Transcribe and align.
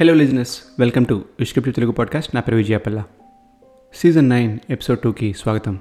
Hello 0.00 0.14
listeners 0.14 0.58
welcome 0.78 1.06
to 1.06 1.24
విష్కృప్తి 1.38 1.72
Telugu 1.72 1.92
podcast 1.92 2.34
నా 2.34 2.40
పేరు 2.40 2.56
విజయపల్ల. 2.56 3.04
సీజన్ 3.94 4.28
నైన్ 4.28 4.58
ఎపిసోడ్ 4.70 4.98
టూకి 4.98 5.32
స్వాగతం. 5.32 5.78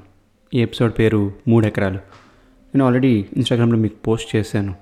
ఈ 0.53 0.61
ఎపిసోడ్ 0.61 0.93
పేరు 0.99 1.33
మూడు 1.47 1.67
ఎకరాలు. 1.67 1.95
నేను 1.95 2.85
ఆల్రెడీ 2.85 3.25
ఇన్స్టాగ్రామ్లో 3.33 3.77
మీకు 3.77 3.95
పోస్ట్ 3.95 4.35
చేశాను. 4.35 4.75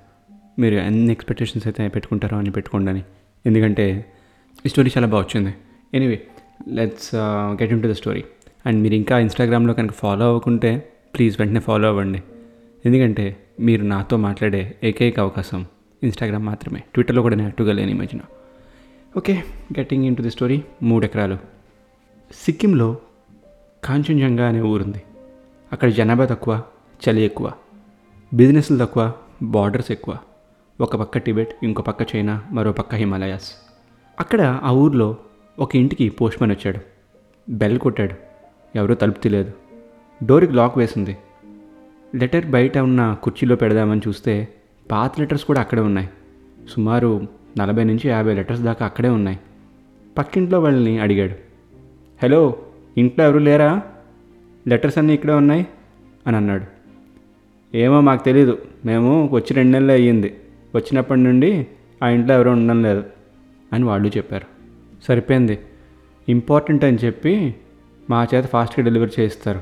మీరు 0.58 0.74
ఎన్ని 0.74 1.12
ఎక్స్పెక్టేషన్స్ 1.12 1.66
అయితే 1.66 1.88
పెట్టుకుంటారో 1.88 2.38
అని 2.38 2.50
పెట్టుకోండి 2.50 3.04
ఎందుకంటే 3.46 4.04
ఈ 4.66 4.68
స్టోరీ 4.68 4.90
చాలా 4.98 5.06
బాగా 5.06 5.24
వచ్చింది. 5.24 5.54
Anyway 5.94 6.22
let's 6.68 7.14
get 7.62 7.72
into 7.82 7.88
the 7.88 7.92
story 7.92 8.24
and 8.66 8.82
మీరు 8.82 8.94
ఇంకా 8.94 9.18
ఇన్స్టాగ్రామ్లో 9.18 9.74
కనుక 9.74 9.92
ఫాలో 9.92 10.26
అవ్వకుంటే 10.26 10.92
ప్లీజ్ 11.16 11.40
వెంటనే 11.40 11.60
ఫాలో 11.60 11.88
అవ్వండి. 11.88 12.22
ఎందుకంటే 12.86 13.36
మీరు 13.60 13.84
నాతో 13.84 14.16
మాట్లాడే 14.16 14.74
ఏకైక 14.84 15.20
అవకాశం 15.20 15.66
ఇన్స్టాగ్రామ్ 16.02 16.46
మాత్రమే. 16.46 16.78
ట్విట్టర్లో 16.78 17.22
కూడా 17.22 17.36
నేను 17.36 17.48
అట్టుగా 17.48 17.72
లేని 17.72 17.90
ఈ 17.90 17.94
మధ్యన. 17.94 18.20
Okay 19.16 19.44
getting 19.78 20.04
into 20.16 20.22
the 20.22 20.30
story 20.30 20.62
మూడెకరాలు 20.82 21.38
సిక్కింలో 22.34 22.96
కాంచన్జంగా 23.84 24.48
అనే 24.48 24.60
ఊరుంది. 24.60 25.02
అక్కడ 25.72 25.88
జనాభా 25.88 26.24
తక్కువ 26.24 26.62
చలి 27.02 27.22
ఎక్కువ. 27.22 27.52
బిజినెస్లు 28.34 28.78
తక్కువ 28.78 29.12
బార్డర్స్ 29.42 29.90
ఎక్కువ. 29.90 30.16
ఒక 30.80 30.96
పక్క 30.96 31.18
టిబెట్ 31.18 31.54
ఇంకో 31.62 31.82
పక్క 31.82 32.16
చైనా 32.16 32.42
మరో 32.50 32.72
పక్క 32.72 32.94
హిమాలయాస్. 32.94 33.52
అక్కడ 34.20 34.60
ఆ 34.62 34.70
ఊర్లో 34.70 35.16
ఒక 35.58 35.76
ఇంటికి 35.76 36.08
పోస్ట్మెన్ 36.08 36.52
వచ్చాడు. 36.52 36.78
బెల్ 37.48 37.78
కొట్టాడు. 37.78 38.14
ఎవరూ 38.78 38.94
తలుపు 38.94 39.18
తీలేదు 39.18 39.52
డోర్కి 40.24 40.52
లాక్ 40.52 40.78
వేసింది. 40.78 41.16
లెటర్ 42.14 42.46
బయట 42.46 42.78
ఉన్న 42.78 43.16
కుర్చీలో 43.22 43.56
పెడదామని 43.56 44.00
చూస్తే 44.08 44.48
పాత 44.90 45.20
లెటర్స్ 45.20 45.44
కూడా 45.44 45.60
అక్కడే 45.60 45.82
ఉన్నాయి. 45.82 46.08
సుమారు 46.68 47.41
నలభై 47.58 47.84
నుంచి 47.84 48.08
యాభై 48.08 48.34
లెటర్స్ 48.34 48.62
దాకా 48.62 48.86
అక్కడే 48.86 49.08
ఉన్నాయి. 49.08 49.38
పక్కింట్లో 50.18 50.60
వాళ్ళని 50.60 50.98
అడిగాడు. 50.98 51.32
హలో 52.22 52.56
ఇంట్లో 52.98 53.24
ఎవరు 53.24 53.38
లేరా? 53.38 53.82
లెటర్స్ 54.68 54.98
అన్నీ 54.98 55.14
ఇక్కడే 55.14 55.32
ఉన్నాయి? 55.32 55.66
అని 56.26 56.36
అన్నాడు. 56.36 56.64
ఏమో 57.76 58.00
మాకు 58.00 58.24
తెలీదు. 58.24 58.58
మేము 58.84 59.28
వచ్చి 59.32 59.54
రెండు 59.54 59.72
నెలలు 59.72 59.92
అయ్యింది. 59.92 60.34
వచ్చినప్పటి 60.74 61.20
నుండి 61.20 61.66
ఆ 62.02 62.08
ఇంట్లో 62.08 62.34
ఎవరు 62.34 62.50
ఉండడం 62.50 62.82
లేదు 62.82 63.04
అని 63.72 63.84
వాళ్ళు 63.84 64.08
చెప్పారు. 64.08 64.46
సరిపోయింది. 65.04 65.58
ఇంపార్టెంట్ 66.28 66.84
అని 66.84 66.96
చెప్పి 66.96 67.54
మా 68.10 68.26
చేత 68.34 68.44
ఫాస్ట్గా 68.44 68.84
డెలివరీ 68.84 69.10
చేయిస్తారు. 69.20 69.60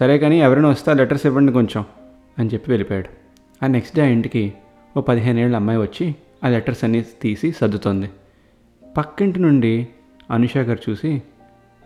సరే 0.00 0.18
కానీ 0.18 0.40
ఎవరైనా 0.40 0.68
వస్తే 0.68 0.94
లెటర్స్ 0.94 1.26
ఇవ్వండి 1.26 1.52
కొంచెం 1.52 1.84
అని 2.38 2.48
చెప్పి 2.48 2.70
వెళ్ళిపోయాడు. 2.70 3.08
ఆ 3.64 3.66
నెక్స్ట్ 3.66 3.96
డే 3.96 4.02
ఆ 4.02 4.06
ఇంటికి 4.06 4.52
ఓ 4.96 5.00
పదిహేను 5.00 5.40
ఏళ్ళ 5.40 5.56
అమ్మాయి 5.56 5.78
వచ్చి 5.78 6.14
ఆ 6.44 6.48
లెటర్స్ 6.48 6.84
అన్నీ 6.84 7.04
తీసి 7.22 7.52
సర్దుతోంది. 7.52 8.10
పక్కింటి 8.96 9.40
నుండి 9.40 9.88
అనుష 10.30 10.56
గారు 10.56 10.90
చూసి 10.90 11.22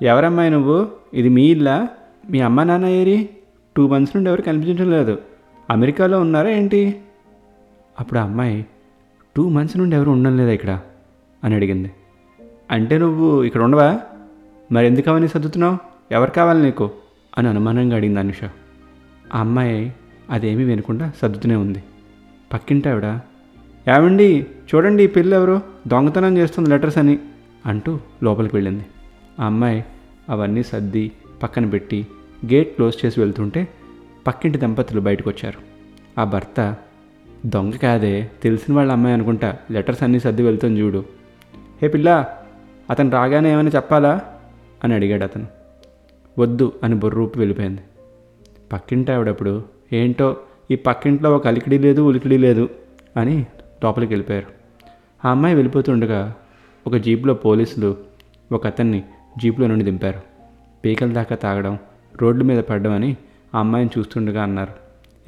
ఎవరమ్మాయి 0.03 0.51
నువ్వు? 0.51 0.89
ఇది 1.15 1.29
మీ 1.29 1.43
ఇల్లా? 1.43 1.89
మీ 2.31 2.41
అమ్మ 2.41 2.63
నాన్న 2.63 2.87
ఏరి? 2.87 3.29
టూ 3.77 3.89
మంత్స్ 3.89 4.17
నుండి 4.17 4.31
ఎవరు 4.31 4.43
కనిపించడం 4.43 4.91
లేదు. 4.91 5.19
అమెరికాలో 5.71 6.21
ఉన్నారా 6.21 6.51
ఏంటి? 6.51 7.01
అప్పుడు 8.01 8.19
ఆ 8.19 8.23
అమ్మాయి 8.23 8.67
టూ 9.37 9.49
మంత్స్ 9.49 9.77
నుండి 9.77 9.97
ఎవరు 9.97 10.11
ఉండడం 10.11 10.37
లేదా 10.37 10.51
ఇక్కడ? 10.51 10.81
అని 11.45 11.55
అడిగింది. 11.55 11.93
అంటే 12.71 12.99
నువ్వు 12.99 13.43
ఇక్కడ 13.43 13.63
ఉండవా? 13.63 14.01
మరి 14.73 14.87
ఎందుకు 14.87 15.11
అవన్నీ 15.11 15.29
సర్దుతున్నావు? 15.29 15.79
ఎవరు 16.13 16.31
కావాలి 16.31 16.63
నీకు? 16.63 16.91
అని 17.39 17.49
అనుమానంగా 17.49 17.97
అడిగింది 17.97 18.21
అనుష. 18.21 18.45
ఆ 19.35 19.41
అమ్మాయి 19.41 19.95
అదేమీ 20.31 20.65
వినకుండా 20.65 21.13
సర్దుతూనే 21.23 21.57
ఉంది. 21.57 21.83
పక్కింటి 22.53 22.89
ఆవిడ 22.89 23.21
ఏమండి? 23.89 24.47
చూడండి 24.75 25.05
ఈ 25.05 25.07
పిల్ల 25.07 25.35
ఎవరో 25.35 25.61
దొంగతనం 25.89 26.39
చేస్తుంది 26.39 26.71
లెటర్స్ 26.71 26.99
అని 26.99 27.19
అంటూ 27.67 27.99
లోపలికి 28.23 28.57
వెళ్ళింది. 28.57 28.87
ఆ 29.41 29.45
అమ్మాయి 29.45 29.85
అవన్నీ 30.31 30.63
సర్ది 30.63 31.13
పక్కన 31.43 31.67
పెట్టి 31.67 32.07
గేట్ 32.53 32.75
క్లోజ్ 32.75 33.07
చేసి 33.07 33.21
వెళ్తుంటే 33.21 33.69
పక్కింటి 34.27 34.59
దంపతులు 34.59 35.01
బయటకు 35.01 35.31
వచ్చారు 35.31 35.59
ఆ 36.21 36.25
భర్త 36.25 36.77
దొంగ 37.47 37.71
కాదే 37.71 38.31
తెలిసిన 38.43 38.75
వాళ్ళ 38.75 38.93
అమ్మాయి 38.93 39.15
అనుకుంటా 39.15 39.57
లెటర్స్ 39.71 40.03
అన్నీ 40.03 40.21
సర్ది 40.21 40.43
వెళ్తుంది 40.43 40.81
చూడు. 40.81 41.05
హే 41.83 41.89
పిల్ల 41.89 42.27
అతను 42.91 43.11
రాగానే 43.11 43.53
ఏమైనా 43.53 43.71
చెప్పాలా? 43.77 44.21
అని 44.85 44.95
అడిగాడు 44.95 45.25
అతను. 45.25 45.47
వద్దు 46.39 46.73
అని 46.83 46.95
బొర్రూపి 46.95 47.39
వెళ్ళిపోయింది. 47.39 47.81
పక్కింటి 48.73 49.13
ఆవిడప్పుడు 49.13 49.65
ఏంటో 49.93 50.37
ఈ 50.71 50.75
పక్కింట్లో 50.75 51.37
ఒక 51.37 51.47
అలికిడి 51.47 51.79
లేదు 51.79 52.01
ఉలికిడి 52.01 52.39
లేదు 52.39 52.69
అని 53.17 53.47
లోపలికి 53.85 54.13
వెళ్ళిపోయారు. 54.13 54.47
ఆ 55.25 55.31
అమ్మాయి 55.31 55.55
వెళ్ళిపోతుండగా 55.55 56.35
ఒక 56.87 56.97
జీప్లో 56.97 57.35
పోలీసులు 57.35 57.97
ఒక 58.53 58.67
అతన్ని 58.67 59.03
జీప్లో 59.39 59.67
నుండి 59.67 59.85
దింపారు. 59.85 60.21
పీకల 60.85 61.13
దాకా 61.13 61.37
తాగడం 61.37 61.79
రోడ్ల 62.23 62.43
మీద 62.43 62.59
పడ్డం 62.59 62.93
అని 62.93 63.17
ఆ 63.55 63.59
అమ్మాయిని 63.59 63.99
చూస్తుండగా 63.99 64.43
అన్నారు. 64.43 64.73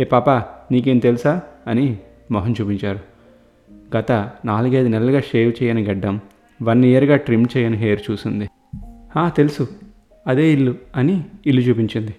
ఏ 0.02 0.04
పాప 0.04 0.30
నీకేం 0.72 0.98
తెలుసా? 0.98 1.42
అని 1.66 1.98
మొహం 2.30 2.52
చూపించారు. 2.52 2.98
గత 3.96 4.12
నాలుగైదు 4.44 4.88
నెలలుగా 4.88 5.20
షేవ్ 5.20 5.62
చేయని 5.62 5.84
గడ్డం 5.84 6.20
వన్ 6.62 6.84
ఇయర్గా 6.84 7.16
ట్రిమ్ 7.16 7.46
చేయని 7.56 7.76
హెయిర్ 7.76 8.00
చూసింది. 8.10 8.48
తెలుసు 9.18 9.68
అదే 10.26 10.52
ఇల్లు 10.52 10.74
అని 10.96 11.24
ఇల్లు 11.46 11.60
చూపించింది. 11.60 12.14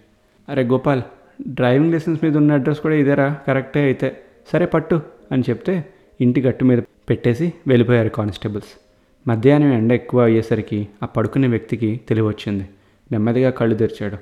అరే 0.50 0.64
గోపాల్ 0.64 1.02
డ్రైవింగ్ 1.48 1.92
లైసెన్స్ 1.92 2.24
మీద 2.24 2.38
ఉన్న 2.38 2.54
అడ్రస్ 2.54 2.80
కూడా 2.80 2.96
ఇదేరా 2.96 3.38
కరెక్టే 3.48 3.84
అయితే. 3.84 4.22
సరే 4.54 4.66
పట్టు 4.66 5.02
అని 5.32 5.44
చెప్తే 5.50 5.86
ఇంటి 6.22 6.42
గట్టు 6.42 6.66
మీద 6.66 6.84
పెట్టేసి 7.10 7.54
వెళ్ళిపోయారు 7.68 8.10
కానిస్టేబుల్స్. 8.10 8.80
మధ్యాహ్నం 9.28 9.74
ఎండ 9.74 9.92
ఎక్కువ 9.92 10.24
అయ్యేసరికి 10.24 10.88
ఆ 11.04 11.06
పడుకునే 11.06 11.48
వ్యక్తికి 11.48 12.02
తెలివి 12.10 12.28
వచ్చింది 12.28 12.70
నెమ్మదిగా 13.12 13.50
కళ్ళు 13.50 13.76
తెరిచాడు. 13.76 14.18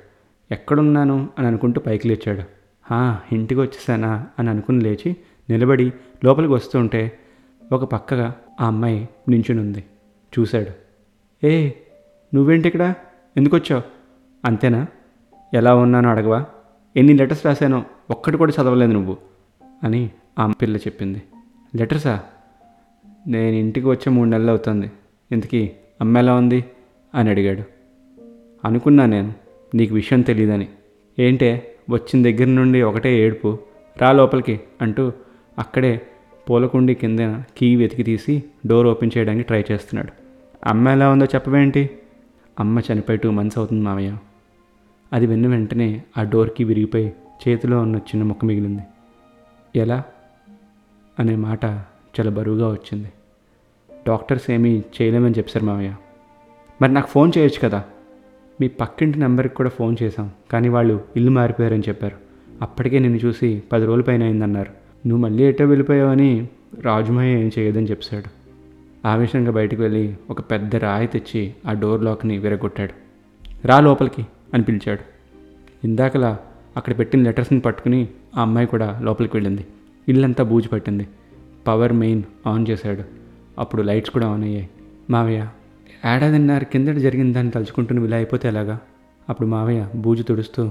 ఎక్కడున్నాను? 0.52 1.28
అని 1.38 1.48
అనుకుంటూ 1.48 1.80
పైకి 1.80 2.08
లేచాడు. 2.08 2.42
హా 2.90 3.18
ఇంటికి 3.32 3.60
వచ్చేసానా? 3.60 4.26
అని 4.38 4.50
అనుకుని 4.50 4.80
లేచి 4.80 5.16
నిలబడి 5.50 5.92
లోపలికి 6.24 6.52
వస్తుంటే 6.52 7.18
ఒక 7.72 7.84
పక్కగా 7.84 8.34
ఆ 8.60 8.66
అమ్మాయి 8.66 9.08
నించునుంది. 9.28 9.84
చూశాడు. 10.38 10.66
ఏ 11.46 11.70
నువ్వేంటి 12.34 12.68
ఇక్కడ? 12.68 12.94
ఎందుకు 13.36 13.56
వచ్చావు 13.56 13.82
అంతేనా? 14.44 14.86
ఎలా 15.54 15.74
ఉన్నానో 15.74 16.10
అడగవా? 16.10 16.44
ఎన్ని 16.96 17.12
లెటర్స్ 17.12 17.46
రాశానో 17.46 17.84
ఒక్కటి 18.10 18.36
కూడా 18.36 18.52
చదవలేదు 18.62 18.92
నువ్వు 18.92 19.16
అని 19.84 20.10
ఆ 20.38 20.52
పిల్ల 20.62 20.76
చెప్పింది. 20.76 21.22
లెటర్సా 21.76 22.20
నేను 23.26 23.56
ఇంటికి 23.56 23.86
వచ్చే 23.86 24.12
మూడు 24.12 24.28
నెలలు 24.28 24.50
అవుతుంది. 24.50 24.92
ఇంతకీ 25.32 25.70
అమ్మ 26.00 26.18
ఎలా 26.18 26.34
ఉంది? 26.34 26.64
అని 27.14 27.30
అడిగాడు. 27.30 27.62
అనుకున్నా 28.64 29.06
నేను. 29.06 29.34
నీకు 29.74 29.94
విషయం 29.94 30.20
తెలియదని 30.20 30.68
ఏంటే? 31.18 31.76
వచ్చిన 31.90 32.22
దగ్గర 32.22 32.44
నుండి 32.44 32.82
ఒకటే 32.82 33.20
ఏడుపు. 33.20 33.58
రా 34.02 34.12
లోపలికి 34.12 34.60
అంటూ 34.82 35.12
అక్కడే 35.58 36.00
పూలకుండి 36.50 36.94
కింద 36.94 37.20
కీ 37.56 37.76
వెతికి 37.76 38.02
తీసి 38.02 38.44
డోర్ 38.66 38.86
ఓపెన్ 38.86 39.10
చేయడానికి 39.18 39.46
ట్రై 39.46 39.64
చేస్తున్నాడు. 39.72 40.12
అమ్మ 40.66 40.88
ఎలా 40.88 41.10
ఉందో 41.10 41.24
చెప్పవేంటి? 41.24 41.90
అమ్మ 42.60 42.80
చనిపోయి 42.92 43.18
టూ 43.18 43.30
మంత్స్ 43.30 43.58
అవుతుంది 43.58 43.84
మామయ్య. 43.84 44.16
అది 45.12 45.26
విన్న 45.26 45.46
వెంటనే 45.46 46.02
ఆ 46.18 46.22
డోర్కి 46.22 46.64
విరిగిపోయి 46.64 47.12
చేతిలో 47.48 47.80
ఉన్న 47.80 47.96
చిన్న 47.96 48.22
ముక్క 48.22 48.44
మిగిలింది. 48.44 48.82
ఎలా? 49.76 50.04
అనే 51.18 51.36
మాట 51.36 51.64
చాలా 52.20 52.30
బరువుగా 52.30 52.68
వచ్చింది. 52.68 53.12
డాక్టర్స్ 54.08 54.50
ఏమీ 54.50 54.82
చేయలేమని 55.02 55.34
చెప్పారు 55.38 55.64
మామయ్య 55.64 55.94
మరి 56.82 56.92
నాకు 56.92 57.06
ఫోన్ 57.06 57.32
చేయొచ్చు 57.38 57.68
కదా? 57.68 57.84
మీ 58.60 58.68
పక్కింటి 58.68 59.18
నెంబర్కి 59.18 59.54
కూడా 59.54 59.68
ఫోన్ 59.68 59.96
చేశాం 60.02 60.30
కానీ 60.50 60.68
వాళ్ళు 60.68 61.00
ఇల్లు 61.16 61.30
మారిపోయారని 61.30 61.82
చెప్పారు. 61.88 62.16
అప్పటికే 62.62 62.98
నిన్ను 62.98 63.18
చూసి 63.18 63.62
పది 63.72 63.86
రోజుల 63.86 64.02
పైన 64.02 64.22
అయిందన్నారు. 64.22 64.70
నువ్వు 65.08 65.24
మళ్ళీ 65.24 65.44
ఎటో 65.44 65.64
వెళ్ళిపోయావని 65.64 66.48
రాజుమయ్య 66.80 67.38
ఏం 67.38 67.50
చేయదని 67.58 67.86
చెప్పాడు. 67.86 68.30
ఆవేశంగా 69.08 69.50
బయటకు 69.50 69.82
వెళ్ళి 69.82 70.14
ఒక 70.30 70.40
పెద్ద 70.40 70.76
రాయి 70.76 71.06
తెచ్చి 71.06 71.54
ఆ 71.66 71.72
డోర్ 71.72 72.04
లాక్ని 72.04 72.38
విరగొట్టాడు. 72.38 72.92
రా 73.66 73.80
లోపలికి 73.80 74.26
అని 74.54 74.62
పిలిచాడు. 74.62 75.00
ఇందాకలా 75.84 76.38
అక్కడ 76.76 76.98
పెట్టిన 76.98 77.22
లెటర్స్ని 77.22 77.60
పట్టుకుని 77.60 78.08
ఆ 78.36 78.42
అమ్మాయి 78.42 78.66
కూడా 78.66 79.00
లోపలికి 79.02 79.36
వెళ్ళింది. 79.36 79.66
ఇల్లంతా 80.08 80.44
బూజు 80.44 80.68
పట్టింది. 80.68 81.08
పవర్ 81.66 81.92
మెయిన్ 81.92 82.22
ఆన్ 82.46 82.66
చేశాడు. 82.70 83.02
అప్పుడు 83.58 83.82
లైట్స్ 83.82 84.10
కూడా 84.10 84.28
ఆన్ 84.28 84.44
అయ్యాయి. 84.44 84.70
మావయ్య 85.10 85.48
ఏడాదిన్నర 86.16 86.62
కిందట 86.62 86.92
జరిగిన 86.92 87.32
దాన్ని 87.32 87.52
తలుచుకుంటూ 87.52 88.04
ఇలా 88.04 88.16
అయిపోతే 88.16 88.48
ఎలాగా? 88.48 88.80
అప్పుడు 89.28 89.48
మావయ్య 89.48 89.88
బూజు 89.94 90.22
తుడుస్తూ 90.22 90.70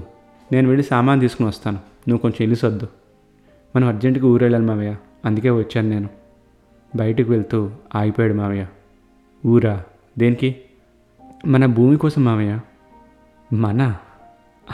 నేను 0.52 0.68
వెళ్ళి 0.68 0.84
సామాన్ 0.84 1.20
తీసుకుని 1.20 1.48
వస్తాను. 1.48 1.76
నువ్వు 1.76 2.18
కొంచెం 2.18 2.36
ఇల్లు 2.40 2.54
సర్దు. 2.54 2.88
మనం 3.76 3.88
అర్జెంటుగా 3.88 4.26
ఊరెళ్ళాలి 4.26 4.64
మావయ్య. 4.64 4.96
అందుకే 5.24 5.50
వచ్చాను 5.50 5.88
నేను. 5.88 6.08
బయటకు 6.96 7.30
వెళ్తూ 7.30 7.70
ఆగిపోయాడు 7.94 8.34
మావయ్య. 8.34 8.66
ఊరా? 9.46 9.84
దేనికి? 10.18 10.56
మన 11.46 11.66
భూమి 11.66 11.96
కోసం 11.96 12.24
మావయ్య. 12.24 12.60
మన? 13.52 13.96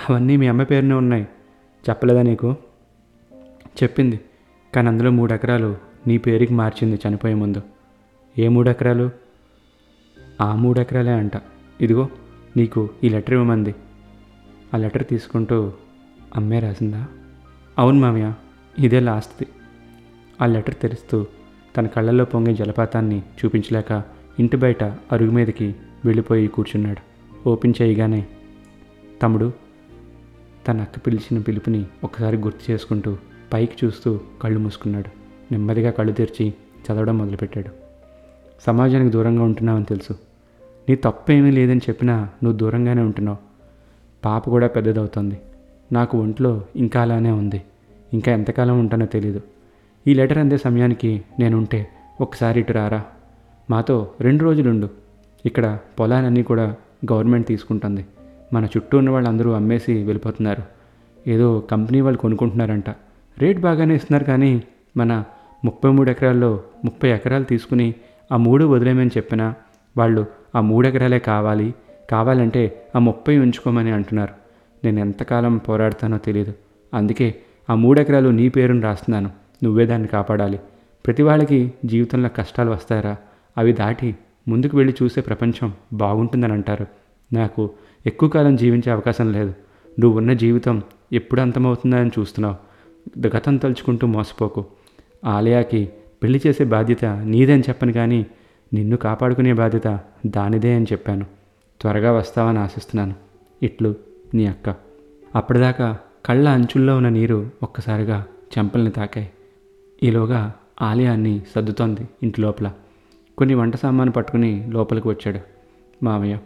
అవన్నీ 0.09 0.37
మీ 0.37 0.47
అమ్మ 0.47 0.63
పేరునే 0.63 0.95
ఉన్నాయి. 0.95 1.29
చెప్పలేదా 1.91 2.23
నీకు? 2.23 2.55
చెప్పింది. 3.83 4.21
కానీ 4.75 4.89
అందులో 4.89 5.11
మూడు 5.11 5.35
ఎకరాలు 5.35 5.77
నీ 6.07 6.19
పేరుకి 6.19 6.55
మార్చింది 6.55 7.01
చనిపోయే 7.09 7.35
ముందు. 7.35 7.63
ఏ 8.39 8.49
మూడు 8.49 8.71
ఎకరాలు 8.71 9.11
ఆ 10.41 10.55
మూడు 10.55 10.81
ఎకరాలే 10.81 11.11
అంట. 11.11 11.33
ఇదిగో 11.81 12.09
నీకు 12.57 12.91
ఈ 13.05 13.09
లెటర్ 13.09 13.35
ఇవ్వమంది. 13.35 13.75
ఆ 14.75 14.77
లెటర్ 14.77 15.07
తీసుకుంటూ 15.07 15.73
అమ్మే 16.37 16.59
రాసిందా? 16.59 17.07
అవును 17.79 18.01
మామయ్య 18.01 18.35
ఇదే 18.79 19.01
లాస్ట్ది. 19.01 19.49
ఆ 20.41 20.47
లెటర్ 20.47 20.75
తెరుస్తూ 20.75 21.27
తన 21.77 21.87
కళ్ళల్లో 21.87 22.25
పొంగే 22.25 22.55
జలపాతాన్ని 22.55 23.23
చూపించలేక 23.45 24.03
ఇంటి 24.39 24.57
బయట 24.57 24.85
అరుగు 24.85 25.31
మీదకి 25.31 25.75
వెళ్ళిపోయి 26.05 26.49
కూర్చున్నాడు. 26.49 27.13
ఓపెన్ 27.49 27.75
చేయగానే 27.83 28.27
తమ్ముడు 29.23 29.53
తన 30.69 30.81
అక్క 30.81 31.07
పిలిచిన 31.07 31.41
పిలుపుని 31.41 31.87
ఒకసారి 32.05 32.37
గుర్తు 32.37 32.73
చేసుకుంటూ 32.73 33.17
పైకి 33.53 33.87
చూస్తూ 33.87 34.21
కళ్ళు 34.43 34.59
మూసుకున్నాడు. 34.59 35.11
నెమ్మదిగా 35.53 35.91
కళ్ళు 35.91 36.13
తెరిచి 36.13 36.55
చదవడం 36.83 37.19
మొదలుపెట్టాడు. 37.19 37.71
సమాజానికి 38.67 39.11
దూరంగా 39.11 39.43
ఉంటున్నావని 39.43 39.85
తెలుసు. 39.85 40.13
నీ 40.89 40.95
తప్పు 40.95 41.33
ఏమీ 41.33 41.51
లేదని 41.51 41.79
చెప్పినా 41.79 42.17
నువ్వు 42.17 42.53
దూరంగానే 42.53 43.03
ఉంటున్నావు. 43.03 43.39
పాప 44.25 44.51
కూడా 44.51 44.67
పెద్దదవుతుంది. 44.67 45.41
నాకు 45.93 46.19
ఒంట్లో 46.19 46.65
ఇంకా 46.77 47.03
అలానే 47.03 47.31
ఉంది. 47.31 47.63
ఇంకా 48.13 48.33
ఎంతకాలం 48.33 48.81
ఉంటానో 48.81 49.07
తెలీదు. 49.07 49.41
ఈ 50.07 50.15
లెటర్ 50.15 50.39
అందే 50.39 50.59
సమయానికి 50.59 51.23
నేనుంటే 51.39 51.89
ఒకసారి 52.21 52.61
ఇటు 52.61 52.73
రారా? 52.73 53.05
మాతో 53.71 54.11
రెండు 54.21 54.45
రోజులుండు. 54.45 54.91
ఇక్కడ 55.47 55.79
పొలాలన్నీ 56.01 56.43
కూడా 56.43 56.77
గవర్నమెంట్ 57.13 57.47
తీసుకుంటుంది. 57.47 58.07
మన 58.53 58.65
చుట్టూ 58.65 58.99
ఉన్న 58.99 59.11
వాళ్ళందరూ 59.11 59.51
అమ్మేసి 59.53 59.93
వెళ్ళిపోతున్నారు. 59.93 60.63
ఏదో 61.31 61.61
కంపెనీ 61.61 62.01
వాళ్ళు 62.01 62.19
కొనుక్కుంటున్నారంట. 62.19 62.85
రేట్ 63.39 63.59
బాగానే 63.59 63.95
ఇస్తున్నారు 63.95 64.25
కానీ 64.25 64.63
మన 64.97 65.25
ముప్పై 65.65 65.91
మూడు 65.91 66.11
ఎకరాల్లో 66.11 66.63
ముప్పై 66.85 67.09
ఎకరాలు 67.11 67.45
తీసుకుని 67.45 67.95
ఆ 68.33 68.37
మూడు 68.37 68.65
వదిలేమని 68.65 69.11
చెప్పినా 69.17 69.55
వాళ్ళు 69.97 70.27
ఆ 70.55 70.61
మూడు 70.61 70.89
ఎకరాలే 70.89 71.19
కావాలి 71.19 71.75
కావాలంటే 72.11 72.89
ఆ 72.97 72.99
ముప్పై 72.99 73.39
ఉంచుకోమని 73.39 73.91
అంటున్నారు. 73.91 74.33
నేను 74.85 75.01
ఎంతకాలం 75.01 75.57
పోరాడతానో 75.57 76.19
తెలియదు 76.19 76.55
అందుకే 76.95 77.35
ఆ 77.71 77.75
మూడు 77.75 78.01
ఎకరాలు 78.01 78.29
నీ 78.29 78.49
పేరును 78.49 78.81
రాస్తున్నాను. 78.81 79.31
నువ్వే 79.65 79.87
దాన్ని 79.87 80.09
కాపాడాలి. 80.09 80.61
ప్రతి 81.07 81.23
వాళ్ళకి 81.23 81.73
జీవితంలో 81.85 82.29
కష్టాలు 82.37 82.71
వస్తారా 82.71 83.17
అవి 83.59 83.73
దాటి 83.73 84.17
ముందుకు 84.49 84.77
వెళ్ళి 84.77 84.95
చూసే 85.03 85.21
ప్రపంచం 85.21 85.73
బాగుంటుందని 85.93 86.53
అంటారు. 86.53 86.87
నాకు 87.33 87.71
ఎక్కువ 88.07 88.29
కాలం 88.29 88.57
జీవించే 88.57 88.93
అవకాశం 88.93 89.33
లేదు. 89.33 89.55
నువ్వు 90.01 90.19
ఉన్న 90.19 90.33
జీవితం 90.33 90.83
ఎప్పుడు 91.13 91.41
అంతమవుతుందని 91.41 92.11
చూస్తున్నావు. 92.19 92.72
గతం 93.27 93.57
తలుచుకుంటూ 93.57 94.07
మోసపోకు. 94.07 94.65
ఆలయాకి 95.25 95.91
పెళ్ళి 96.23 96.41
చేసే 96.47 96.65
బాధ్యత 96.65 97.05
నీదని 97.05 97.61
చెప్పను 97.61 97.93
కానీ 97.93 98.27
నిన్ను 98.75 98.97
కాపాడుకునే 98.97 99.53
బాధ్యత 99.53 100.01
దానిదే 100.27 100.75
అని 100.75 100.87
చెప్పాను. 100.93 101.27
త్వరగా 101.81 102.13
వస్తావని 102.13 102.59
ఆశిస్తున్నాను. 102.59 103.15
ఇట్లు 103.63 103.95
నీ 104.35 104.47
అక్క. 104.47 104.75
అప్పటిదాకా 105.35 105.99
కళ్ళ 106.27 106.49
అంచుల్లో 106.49 106.97
ఉన్న 106.97 107.09
నీరు 107.09 107.51
ఒక్కసారిగా 107.63 108.27
చెంపల్ని 108.59 108.91
తాకాయి. 108.91 109.31
ఈలోగా 110.03 110.55
ఆలయాన్ని 110.83 111.43
సర్దుతోంది 111.55 112.09
ఇంటి 112.23 112.41
లోపల. 112.41 112.73
కొన్ని 113.39 113.55
వంట 113.55 113.77
సామాను 113.77 114.13
పట్టుకుని 114.13 114.67
లోపలికి 114.71 115.09
వచ్చాడు. 115.09 115.39
మామయ్య 116.05 116.39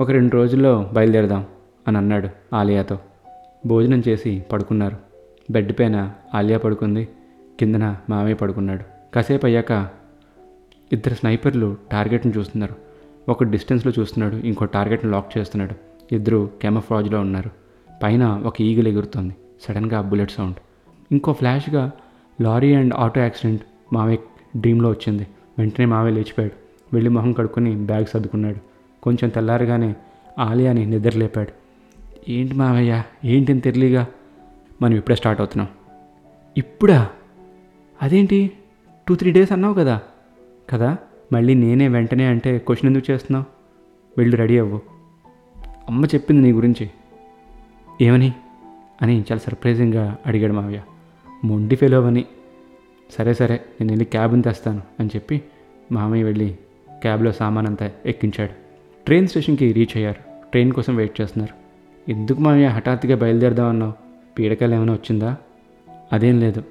ఒక 0.00 0.10
రెండు 0.10 0.34
రోజుల్లో 0.34 0.90
బయలుదేరదాం 0.92 1.46
అని 1.88 1.98
అన్నాడు 1.98 2.28
ఆలియాతో. 2.54 2.98
భోజనం 3.66 4.02
చేసి 4.08 4.44
పడుకున్నారు. 4.52 5.13
బెడ్ 5.50 5.72
పైన 5.72 6.12
ఆలియా 6.34 6.58
పడుకుంది. 6.58 7.08
కిందన 7.60 7.96
మామయ్య 8.10 8.34
పడుకున్నాడు. 8.34 8.84
కాసేపు 9.14 9.46
అయ్యాక 9.46 9.88
ఇద్దరు 10.92 11.14
స్నైపర్లు 11.14 11.76
టార్గెట్ను 11.92 12.32
చూస్తున్నారు. 12.36 12.74
ఒక 13.28 13.44
డిస్టెన్స్లో 13.44 13.92
చూస్తున్నాడు. 13.98 14.36
ఇంకో 14.36 14.64
టార్గెట్ను 14.64 15.10
లాక్ 15.10 15.38
చేస్తున్నాడు. 15.38 15.74
ఇద్దరు 16.14 16.50
కెమఫ్రాజ్లో 16.62 17.20
ఉన్నారు. 17.20 17.50
పైన 18.02 18.24
ఒక 18.24 18.60
ఈగలు 18.60 18.88
ఎగురుతోంది. 18.88 19.36
సడన్గా 19.68 20.00
బుల్లెట్ 20.00 20.30
సౌండ్. 20.30 20.56
ఇంకో 21.12 21.32
ఫ్లాష్గా 21.32 21.90
లారీ 22.40 22.74
అండ్ 22.74 22.94
ఆటో 22.94 23.20
యాక్సిడెంట్ 23.20 23.62
మావే 23.92 24.18
డ్రీమ్లో 24.56 24.90
వచ్చింది. 24.90 25.26
వెంటనే 25.58 25.86
మావే 25.86 26.10
లేచిపోయాడు. 26.10 26.52
వెళ్ళి 26.92 27.10
మొహం 27.10 27.32
కడుక్కొని 27.32 27.76
బ్యాగ్ 27.76 28.04
సర్దుకున్నాడు. 28.04 28.56
కొంచెం 29.02 29.28
తెల్లారగానే 29.28 29.94
ఆలియాని 30.38 30.86
నిద్రలేపాడు. 30.86 31.52
ఏంటి 32.28 32.54
మావయ్య 32.54 33.02
ఏంటి 33.24 33.52
ఇంత 33.52 33.66
ఎర్లీగా? 33.66 34.06
మనం 34.84 34.96
ఇప్పుడే 34.96 35.16
స్టార్ట్ 35.16 35.40
అవుతున్నాం. 35.40 35.68
ఇప్పుడా? 36.56 37.10
అదేంటి? 38.02 38.50
టూ 39.08 39.14
త్రీ 39.14 39.32
డేస్ 39.32 39.52
అన్నావు 39.52 39.74
కదా? 39.74 40.00
కదా? 40.70 40.96
మళ్ళీ 41.32 41.54
నేనే 41.54 41.88
వెంటనే 41.88 42.26
అంటే 42.26 42.58
క్వశ్చన్ 42.58 42.90
ఎందుకు 42.90 43.12
చేస్తున్నావు? 43.12 43.44
వెళ్ళి 44.18 44.36
రెడీ 44.36 44.58
అవ్వు. 44.58 44.80
అమ్మ 45.88 46.04
చెప్పింది 46.04 46.42
నీ 46.42 46.52
గురించి. 46.52 46.90
ఏమని? 48.00 48.32
అని 49.02 49.18
చాలా 49.18 49.38
సర్ప్రైజింగ్గా 49.38 50.18
అడిగాడు 50.26 50.52
మావయ్య. 50.52 50.82
మొండి 51.44 51.76
ఫెలో 51.76 52.02
అని. 52.02 52.24
సరే 53.18 53.34
సరే 53.34 53.54
నేను 53.54 53.90
వెళ్ళి 53.90 54.04
క్యాబ్ని 54.04 54.42
తెస్తాను 54.42 54.82
అని 55.00 55.08
చెప్పి 55.16 55.42
మామయ్య 55.92 56.24
వెళ్ళి 56.24 56.56
క్యాబ్లో 57.00 57.32
సామాన్ 57.32 57.66
అంతా 57.66 57.90
ఎక్కించాడు. 58.06 58.52
ట్రైన్ 59.04 59.28
స్టేషన్కి 59.28 59.72
రీచ్ 59.72 59.96
అయ్యారు. 59.96 60.50
ట్రైన్ 60.50 60.72
కోసం 60.72 60.96
వెయిట్ 60.96 61.20
చేస్తున్నారు. 61.20 61.54
ఎందుకు 62.10 62.40
మామయ్య 62.40 62.66
హఠాత్తుగా 62.66 63.16
బయలుదేరదామన్నావు 63.16 64.03
పీడకలు 64.38 64.74
ఏమైనా 64.74 64.92
వచ్చిందా? 64.92 65.36
అదేం 66.12 66.40
లేదు. 66.40 66.64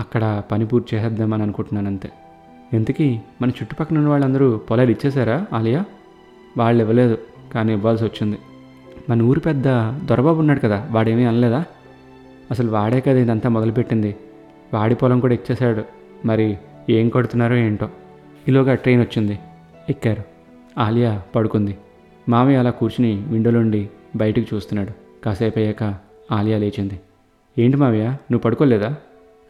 అక్కడ 0.00 0.42
పని 0.50 0.66
పూర్తి 0.66 0.96
చేసేద్దామని 0.96 1.42
అనుకుంటున్నాను 1.42 1.86
అంతే. 1.86 2.10
ఎందుకీ? 2.72 3.20
మన 3.42 3.48
చుట్టుపక్కల 3.48 3.96
ఉన్న 3.96 4.08
వాళ్ళందరూ 4.08 4.56
పొలాలు 4.56 4.90
ఇచ్చేశారా 4.90 5.46
ఆలియా? 5.52 5.84
వాళ్ళు 6.58 6.82
ఇవ్వలేదు 6.82 7.18
కానీ 7.54 7.72
ఇవ్వాల్సి 7.72 8.04
వచ్చింది. 8.04 8.38
మన 9.10 9.22
ఊరి 9.22 9.40
పెద్ద 9.40 9.64
దొరబాబు 10.04 10.38
ఉన్నాడు 10.38 10.60
కదా 10.60 10.88
వాడేమీ 10.90 11.24
అనలేదా? 11.24 11.64
అసలు 12.50 12.70
వాడే 12.70 13.00
కదా 13.00 13.18
ఇదంతా 13.18 13.48
మొదలుపెట్టింది. 13.48 14.16
వాడి 14.74 14.94
పొలం 14.94 15.20
కూడా 15.20 15.34
ఇచ్చేశాడు. 15.34 15.84
మరి 16.26 16.58
ఏం 16.90 17.08
కొడుతున్నారో 17.08 17.56
ఏంటో. 17.56 17.88
ఈలోగా 18.48 18.74
ట్రైన్ 18.74 19.00
వచ్చింది. 19.00 19.38
ఎక్కారు. 19.90 20.22
ఆలియా 20.78 21.22
పడుకుంది. 21.36 21.78
మామయ్య 22.28 22.58
అలా 22.58 22.70
కూర్చుని 22.70 23.24
విండోలోండి 23.28 23.90
బయటికి 24.16 24.56
చూస్తున్నాడు. 24.56 25.22
కాసేపు 25.24 25.58
అయ్యాక 25.58 26.11
ఆలియా 26.32 26.58
లేచింది. 26.58 27.00
ఏంటి 27.58 27.76
మావయ్య 27.76 28.04
నువ్వు 28.04 28.38
పడుకోలేదా? 28.38 28.96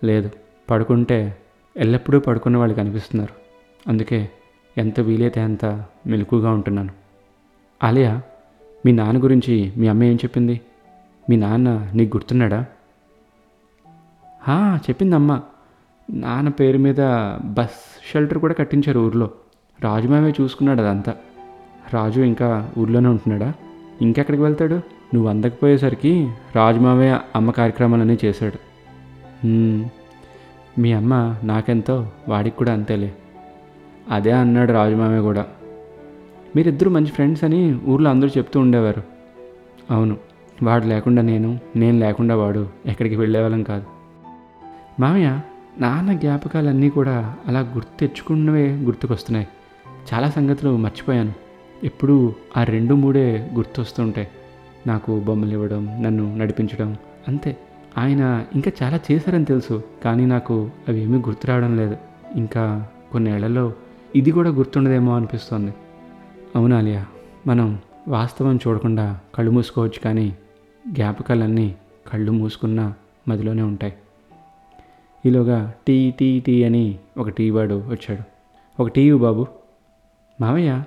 లేదు 0.04 0.30
పడుకుంటే 0.70 1.36
ఎల్లప్పుడూ 1.76 2.20
పడుకున్న 2.20 2.56
వాళ్ళు 2.56 2.74
కనిపిస్తున్నారు. 2.74 3.34
అందుకే 3.90 4.28
ఎంత 4.78 5.00
వీలైతే 5.00 5.40
అంత 5.40 5.64
మెలకుగా 6.06 6.50
ఉంటున్నాను. 6.50 6.90
ఆలియా 7.84 8.22
మీ 8.86 8.92
నాన్న 8.92 9.22
గురించి 9.22 9.72
మీ 9.76 9.88
అమ్మ 9.88 10.04
ఏం 10.04 10.16
చెప్పింది? 10.16 10.60
మీ 11.30 11.36
నాన్న 11.36 11.90
నీకు 11.94 12.16
గుర్తున్నాడా? 12.16 12.66
"హా, 14.42 14.76
చెప్పింది 14.76 15.14
అమ్మ 15.14 15.40
నాన్న 16.10 16.48
పేరు 16.48 16.78
మీద 16.78 17.00
బస్ 17.44 18.12
షెల్టర్ 18.12 18.38
కూడా 18.38 18.54
కట్టించారు 18.54 19.00
ఊర్లో. 19.00 19.30
రాజు 19.80 20.08
మామే 20.08 20.34
చూసుకున్నాడు 20.40 20.80
అదంతా. 20.80 21.16
రాజు 21.94 22.20
ఇంకా 22.20 22.72
ఊర్లోనే 22.78 23.08
ఉంటున్నాడా? 23.08 23.54
ఇంకెక్కడికి 24.00 24.42
వెళ్తాడు? 24.42 24.80
నువ్వు 25.14 25.30
అందకపోయేసరికి 25.30 26.30
రాజు 26.56 26.78
అమ్మ 27.36 27.50
కార్యక్రమాలన్నీ 27.50 28.18
చేశాడు. 28.24 28.72
మీ 30.80 30.92
అమ్మ 30.92 31.36
నాకెంతో 31.44 32.06
వాడికి 32.28 32.56
కూడా 32.56 32.72
అంతేలే. 32.72 33.12
అదే 34.10 34.30
అన్నాడు 34.30 34.72
రాజుమామే 34.72 35.20
కూడా. 35.20 35.46
మీరిద్దరూ 36.56 36.90
మంచి 36.90 37.06
ఫ్రెండ్స్ 37.06 37.44
అని 37.44 37.78
ఊర్లో 37.86 38.10
అందరూ 38.10 38.28
చెప్తూ 38.28 38.60
ఉండేవారు. 38.60 39.02
అవును 39.90 40.16
వాడు 40.62 40.86
లేకుండా 40.86 41.22
నేను 41.22 41.58
నేను 41.76 41.98
లేకుండా 41.98 42.36
వాడు 42.36 42.66
ఎక్కడికి 42.86 43.16
వెళ్ళేవాళ్ళం 43.16 43.62
కాదు. 43.62 43.84
మామయ్య 45.00 45.40
నాన్న 45.78 46.12
జ్ఞాపకాలన్నీ 46.12 46.88
కూడా 46.88 47.36
అలా 47.46 47.60
గుర్తు 47.60 48.00
తెచ్చుకున్నవే 48.00 48.68
గుర్తుకొస్తున్నాయి. 48.70 49.48
చాలా 50.14 50.30
సంగతులు 50.30 50.76
మర్చిపోయాను. 50.76 51.32
ఎప్పుడూ 51.84 52.34
ఆ 52.56 52.64
రెండు 52.64 52.94
మూడే 52.94 53.50
గుర్తొస్తుంటాయి 53.54 54.28
నాకు 54.86 55.20
బొమ్మలు 55.20 55.52
ఇవ్వడం 55.52 56.02
నన్ను 56.02 56.36
నడిపించడం 56.36 56.96
అంతే. 57.28 57.56
ఆయన 57.98 58.44
ఇంకా 58.54 58.72
చాలా 58.82 59.00
చేశారని 59.12 59.44
తెలుసు 59.44 59.84
కానీ 60.04 60.26
నాకు 60.26 60.70
అవి 60.88 61.00
ఏమీ 61.00 61.18
గుర్తు 61.18 61.46
రావడం 61.46 61.76
లేదు. 61.76 61.96
ఇంకా 62.36 62.88
కొన్నేళ్ళలో 63.12 63.72
ఇది 64.16 64.30
కూడా 64.30 64.50
గుర్తుండదేమో 64.50 65.16
అనిపిస్తోంది. 65.16 65.74
అవునా 66.56 66.76
అలియా 66.76 67.06
మనం 67.46 67.78
వాస్తవం 68.08 68.58
చూడకుండా 68.68 69.20
కళ్ళు 69.34 69.50
మూసుకోవచ్చు 69.50 70.00
కానీ 70.04 70.36
జ్ఞాపకాలన్నీ 70.88 71.76
కళ్ళు 72.12 72.32
మూసుకున్న 72.32 72.94
మదిలోనే 73.28 73.62
ఉంటాయి. 73.62 73.92
ఈలోగా 75.26 75.72
టీ 75.88 76.10
టీ 76.10 76.40
టీ 76.40 76.64
అని 76.64 76.98
ఒక 77.18 77.28
టీ 77.28 77.50
వాడు 77.50 77.74
వచ్చాడు. 77.74 78.22
ఒక 78.82 78.88
టీ 78.88 79.12
బాబు. 79.12 79.46
మావయ్య 80.40 80.84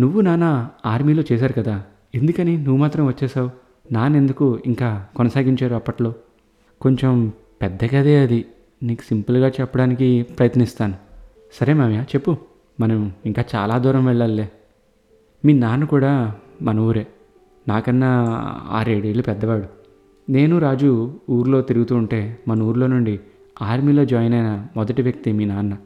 నువ్వు 0.00 0.20
నాన్న 0.20 0.68
ఆర్మీలో 0.86 1.22
చేశారు 1.32 1.52
కదా 1.52 1.82
ఎందుకని 2.14 2.56
నువ్వు 2.56 2.76
మాత్రం 2.76 3.06
వచ్చేసావు? 3.06 3.50
నాన్నెందుకు 3.92 4.60
ఇంకా 4.66 5.06
కొనసాగించారు 5.16 5.74
అప్పట్లో? 5.74 6.14
కొంచెం 6.80 7.32
పెద్ద 7.62 7.84
కదే 7.84 8.22
అది. 8.22 8.44
నీకు 8.82 9.02
సింపుల్గా 9.02 9.48
చెప్పడానికి 9.48 10.22
ప్రయత్నిస్తాను. 10.22 10.94
సరే 11.52 11.72
మామయ్య 11.72 12.00
చెప్పు. 12.00 12.36
మనం 12.80 13.12
ఇంకా 13.26 13.44
చాలా 13.54 13.78
దూరం 13.78 14.06
వెళ్ళాలిలే. 14.06 14.50
మీ 15.44 15.52
నాన్న 15.52 15.84
కూడా 15.84 16.34
మన 16.62 16.80
ఊరే. 16.80 17.06
నాకన్నా 17.68 18.08
ఆరేడేళ్ళు 18.70 19.22
పెద్దవాడు. 19.22 19.66
నేను 20.30 20.58
రాజు 20.58 21.18
ఊర్లో 21.30 21.60
తిరుగుతూ 21.60 21.96
ఉంటే 21.96 22.38
మన 22.48 22.62
ఊర్లో 22.62 22.86
నుండి 22.86 23.20
ఆర్మీలో 23.62 24.04
జాయిన్ 24.04 24.34
అయిన 24.34 24.66
మొదటి 24.76 25.02
వ్యక్తి 25.02 25.32
మీ 25.32 25.44
నాన్న. 25.44 25.76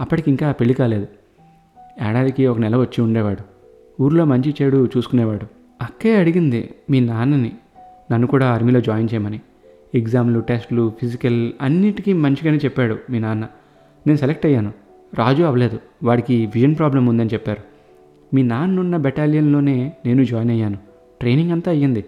అప్పటికి 0.00 0.30
ఇంకా 0.30 0.52
పెళ్ళి 0.52 0.74
కాలేదు. 0.74 1.06
ఏడాదికి 2.08 2.46
ఒక 2.46 2.58
నెల 2.58 2.76
వచ్చి 2.76 3.02
ఉండేవాడు. 3.02 3.51
ఊర్లో 4.02 4.24
మంచి 4.24 4.54
చెడు 4.62 4.88
చూసుకునేవాడు. 4.96 5.46
అక్కే 5.82 6.16
అడిగింది 6.16 6.74
మీ 6.90 7.00
నాన్నని. 7.00 7.52
నన్ను 8.12 8.26
కూడా 8.26 8.50
ఆర్మీలో 8.50 8.80
జాయిన్ 8.80 9.08
చేయమని. 9.14 9.40
ఎగ్జామ్లు 9.94 10.40
టెస్ట్లు 10.40 10.92
ఫిజికల్ 11.00 11.52
అన్నిటికీ 11.60 12.12
మంచిగానే 12.12 12.58
చెప్పాడు 12.58 12.98
మీ 13.10 13.18
నాన్న. 13.18 13.44
నేను 14.06 14.18
సెలెక్ట్ 14.18 14.46
అయ్యాను. 14.46 14.72
రాజు 15.14 15.42
అవ్వలేదు. 15.42 15.78
వాడికి 16.02 16.46
విజన్ 16.46 16.78
ప్రాబ్లం 16.78 17.06
ఉందని 17.06 17.30
చెప్పారు. 17.32 17.62
మీ 18.34 18.42
నాన్నున్న 18.42 18.96
బెటాలియన్లోనే 18.96 19.92
నేను 20.06 20.24
జాయిన్ 20.24 20.50
అయ్యాను. 20.50 20.78
ట్రైనింగ్ 21.20 21.52
అంతా 21.52 21.72
అయ్యింది. 21.72 22.04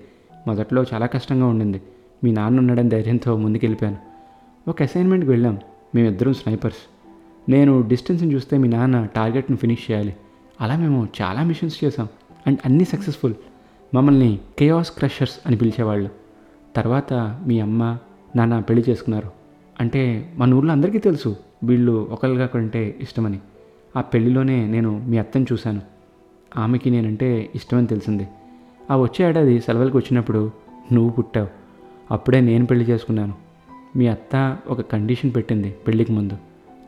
మొదట్లో 0.46 0.84
చాలా 0.94 1.06
కష్టంగా 1.06 1.46
ఉండింది. 1.46 1.82
మీ 2.24 2.32
నాన్న 2.32 2.58
ఉన్నాడని 2.58 2.88
ధైర్యంతో 2.88 3.36
ముందుకెళ్ళిపోయాను. 3.36 3.98
ఒక 4.70 4.82
అసైన్మెంట్కి 4.82 5.30
వెళ్ళాం. 5.30 5.58
మేమిద్దరం 5.94 6.34
స్నైపర్స్. 6.34 6.78
నేను 7.50 7.88
డిస్టెన్స్ని 7.88 8.34
చూస్తే 8.34 8.58
మీ 8.58 8.68
నాన్న 8.68 9.04
టార్గెట్ని 9.04 9.56
ఫినిష్ 9.56 9.90
చేయాలి. 9.90 10.16
అలా 10.61 10.76
మేము 10.76 11.08
చాలా 11.23 11.42
మిషన్స్ 11.42 11.84
చేసాం 11.84 12.08
అండ్ 12.46 12.58
అన్నీ 12.64 12.84
సక్సెస్ఫుల్ 12.84 13.34
మమ్మల్ని 13.94 14.38
కేయాస్ 14.58 14.90
క్రషర్స్ 14.90 15.40
అని 15.46 15.56
పిలిచేవాళ్ళు. 15.56 16.11
తర్వాత 16.76 17.40
మీ 17.46 17.61
అమ్మ 17.61 17.99
నాన్న 18.37 18.58
పెళ్ళి 18.58 18.90
చేసుకున్నారు. 18.90 19.30
అంటే 19.80 20.32
మన 20.37 20.54
ఊర్లో 20.54 20.73
అందరికీ 20.73 20.99
తెలుసు 20.99 21.37
వీళ్ళు 21.64 22.08
ఒకరిగా 22.11 22.46
కొంటే 22.46 22.96
ఇష్టమని. 23.00 23.38
ఆ 23.96 24.00
పెళ్ళిలోనే 24.00 24.66
నేను 24.66 24.99
మీ 25.06 25.18
అత్తని 25.18 25.46
చూశాను. 25.52 25.80
ఆమెకి 26.56 26.90
నేనంటే 26.90 27.50
ఇష్టమని 27.54 27.87
తెలిసింది. 27.87 28.28
ఆ 28.90 28.96
వచ్చే 28.96 29.26
ఏడాది 29.26 29.61
సెలవులకు 29.61 29.99
వచ్చినప్పుడు 29.99 30.50
నువ్వు 30.92 31.11
పుట్టావు. 31.11 31.49
అప్పుడే 32.11 32.40
నేను 32.40 32.66
పెళ్ళి 32.66 32.84
చేసుకున్నాను. 32.84 33.34
మీ 33.96 34.06
అత్త 34.06 34.58
ఒక 34.68 34.80
కండిషన్ 34.80 35.32
పెట్టింది 35.37 35.70
పెళ్ళికి 35.70 36.12
ముందు. 36.12 36.37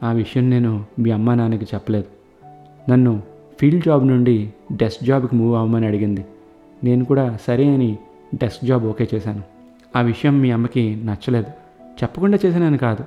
ఆ 0.03 0.13
విషయం 0.13 0.51
నేను 0.51 0.85
మీ 0.99 1.11
అమ్మ 1.11 1.35
నాన్నకి 1.35 1.67
చెప్పలేదు. 1.75 2.07
నన్ను 2.91 3.23
ఫీల్డ్ 3.61 3.85
జాబ్ 3.85 4.07
నుండి 4.07 4.53
డెస్క్ 4.73 5.05
జాబ్కి 5.05 5.37
మూవ్ 5.37 5.57
అవ్వమని 5.57 5.87
అడిగింది. 5.87 6.25
నేను 6.85 7.05
కూడా 7.05 7.39
సరే 7.47 7.75
అని 7.75 7.99
డెస్క్ 8.35 8.65
జాబ్ 8.65 8.85
ఓకే 8.85 9.09
చేశాను. 9.15 9.43
ఆ 9.97 10.01
విషయం 10.01 10.41
మీ 10.41 10.51
అమ్మకి 10.51 11.03
నచ్చలేదు. 11.05 11.47
చెప్పకుండా 11.81 12.39
చేశానని 12.47 12.79
కాదు. 12.79 13.05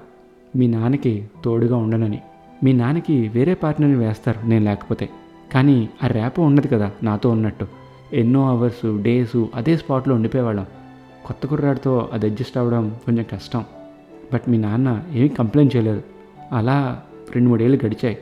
మీ 0.56 0.68
నాన్నకి 0.68 1.26
తోడుగా 1.44 1.78
ఉండనని. 1.78 2.20
మీ 2.64 2.74
నాన్నకి 2.74 3.28
వేరే 3.28 3.54
పార్ట్నర్ని 3.54 3.98
వేస్తారు 3.98 4.48
నేను 4.48 4.66
లేకపోతే. 4.66 5.10
కానీ 5.54 5.90
ఆ 6.04 6.08
ర్యాప్ 6.08 6.40
ఉండదు 6.40 6.68
కదా 6.68 6.92
నాతో 7.04 7.30
ఉన్నట్టు. 7.30 7.68
ఎన్నో 8.14 8.50
అవర్స్ 8.50 9.02
డేస్ 9.02 9.46
అదే 9.56 9.78
స్పాట్లో 9.78 10.16
ఉండిపోయేవాళ్ళం. 10.16 10.66
కొత్త 11.26 11.48
కుర్రాడితో 11.48 12.10
అది 12.14 12.26
అడ్జస్ట్ 12.26 12.58
అవ్వడం 12.58 12.96
కొంచెం 13.06 13.26
కష్టం. 13.34 13.66
బట్ 14.34 14.42
మీ 14.48 14.58
నాన్న 14.58 15.04
ఏమీ 15.14 15.28
కంప్లైంట్ 15.28 15.76
చేయలేదు. 15.76 16.04
అలా 16.52 17.02
రెండు 17.32 17.50
మూడేళ్ళు 17.50 17.80
గడిచాయి. 17.86 18.18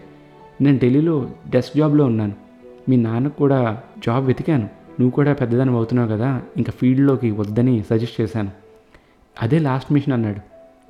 నేను 0.62 0.78
ఢిల్లీలో 0.78 1.30
డెస్క్ 1.50 1.78
జాబ్లో 1.78 2.06
ఉన్నాను. 2.06 2.34
మీ 2.90 2.96
నాన్నకు 2.96 3.38
కూడా 3.38 3.82
జాబ్ 4.06 4.26
వెతికాను. 4.26 4.64
నువ్వు 4.64 5.10
కూడా 5.10 5.34
పెద్దదాని 5.34 5.72
అవుతున్నావు 5.72 6.10
కదా 6.10 6.42
ఇంకా 6.58 6.72
ఫీల్డ్లోకి 6.72 7.32
వద్దని 7.32 7.84
సజెస్ట్ 7.90 8.22
చేశాను. 8.22 8.52
అదే 9.42 9.60
లాస్ట్ 9.60 9.94
మిషన్ 9.94 10.14
అన్నాడు. 10.14 10.42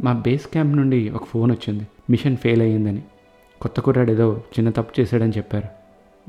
మా 0.04 0.14
బేస్ 0.14 0.48
క్యాంప్ 0.48 0.76
నుండి 0.76 1.10
ఒక 1.10 1.24
ఫోన్ 1.24 1.52
వచ్చింది. 1.52 1.88
మిషన్ 2.10 2.38
ఫెయిల్ 2.38 2.62
అయ్యిందని. 2.62 3.02
కొత్త 3.62 3.80
కుర్రాడు 3.80 4.12
ఏదో 4.12 4.34
చిన్న 4.34 4.70
తప్పు 4.70 5.02
చేశాడని 5.02 5.32
చెప్పారు. 5.32 5.68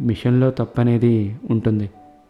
మిషన్లో 0.02 0.50
తప్పు 0.50 0.80
అనేది 0.80 1.37
ఉంటుంది. 1.50 1.85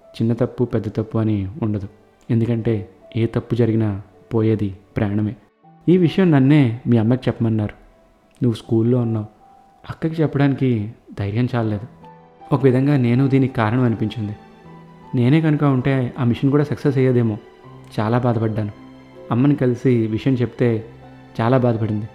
చిన్న 0.08 0.32
తప్పు 0.32 0.64
పెద్ద 0.64 0.88
తప్పు 0.88 1.18
అని 1.18 1.48
ఉండదు. 1.62 1.88
ఎందుకంటే 2.30 2.88
ఏ 3.16 3.26
తప్పు 3.26 3.54
జరిగినా 3.54 4.02
పోయేది 4.34 4.76
ప్రాణమే. 4.96 5.36
ఈ 5.88 5.96
విషయం 5.96 6.30
నన్నే 6.30 6.80
మీ 6.86 6.96
అమ్మకి 6.96 7.20
చెప్పమన్నారు. 7.28 7.74
నువ్వు 8.44 8.56
స్కూల్లో 8.56 8.98
ఉన్నావు. 8.98 9.37
అక్కకి 9.90 10.22
చెప్పడానికి 10.22 10.92
ధైర్యం 11.18 11.48
చాలలేదు. 11.54 11.86
ఒక 12.54 12.64
విధంగా 12.64 12.96
నేను 12.96 13.28
దీనికి 13.28 13.54
కారణం 13.54 13.82
అనిపించింది. 13.82 14.36
నేనే 15.14 15.40
కనుక 15.40 15.64
ఉంటే 15.64 16.14
ఆ 16.18 16.24
మిషన్ 16.24 16.50
కూడా 16.50 16.64
సక్సెస్ 16.64 16.96
అయ్యేదేమో. 16.96 17.38
చాలా 18.00 18.18
బాధపడ్డాను. 18.18 18.70
అమ్మని 19.30 19.54
కలిసి 19.54 20.06
విషయం 20.06 20.34
చెప్తే 20.34 20.84
చాలా 21.40 21.58
బాధపడింది. 21.58 22.08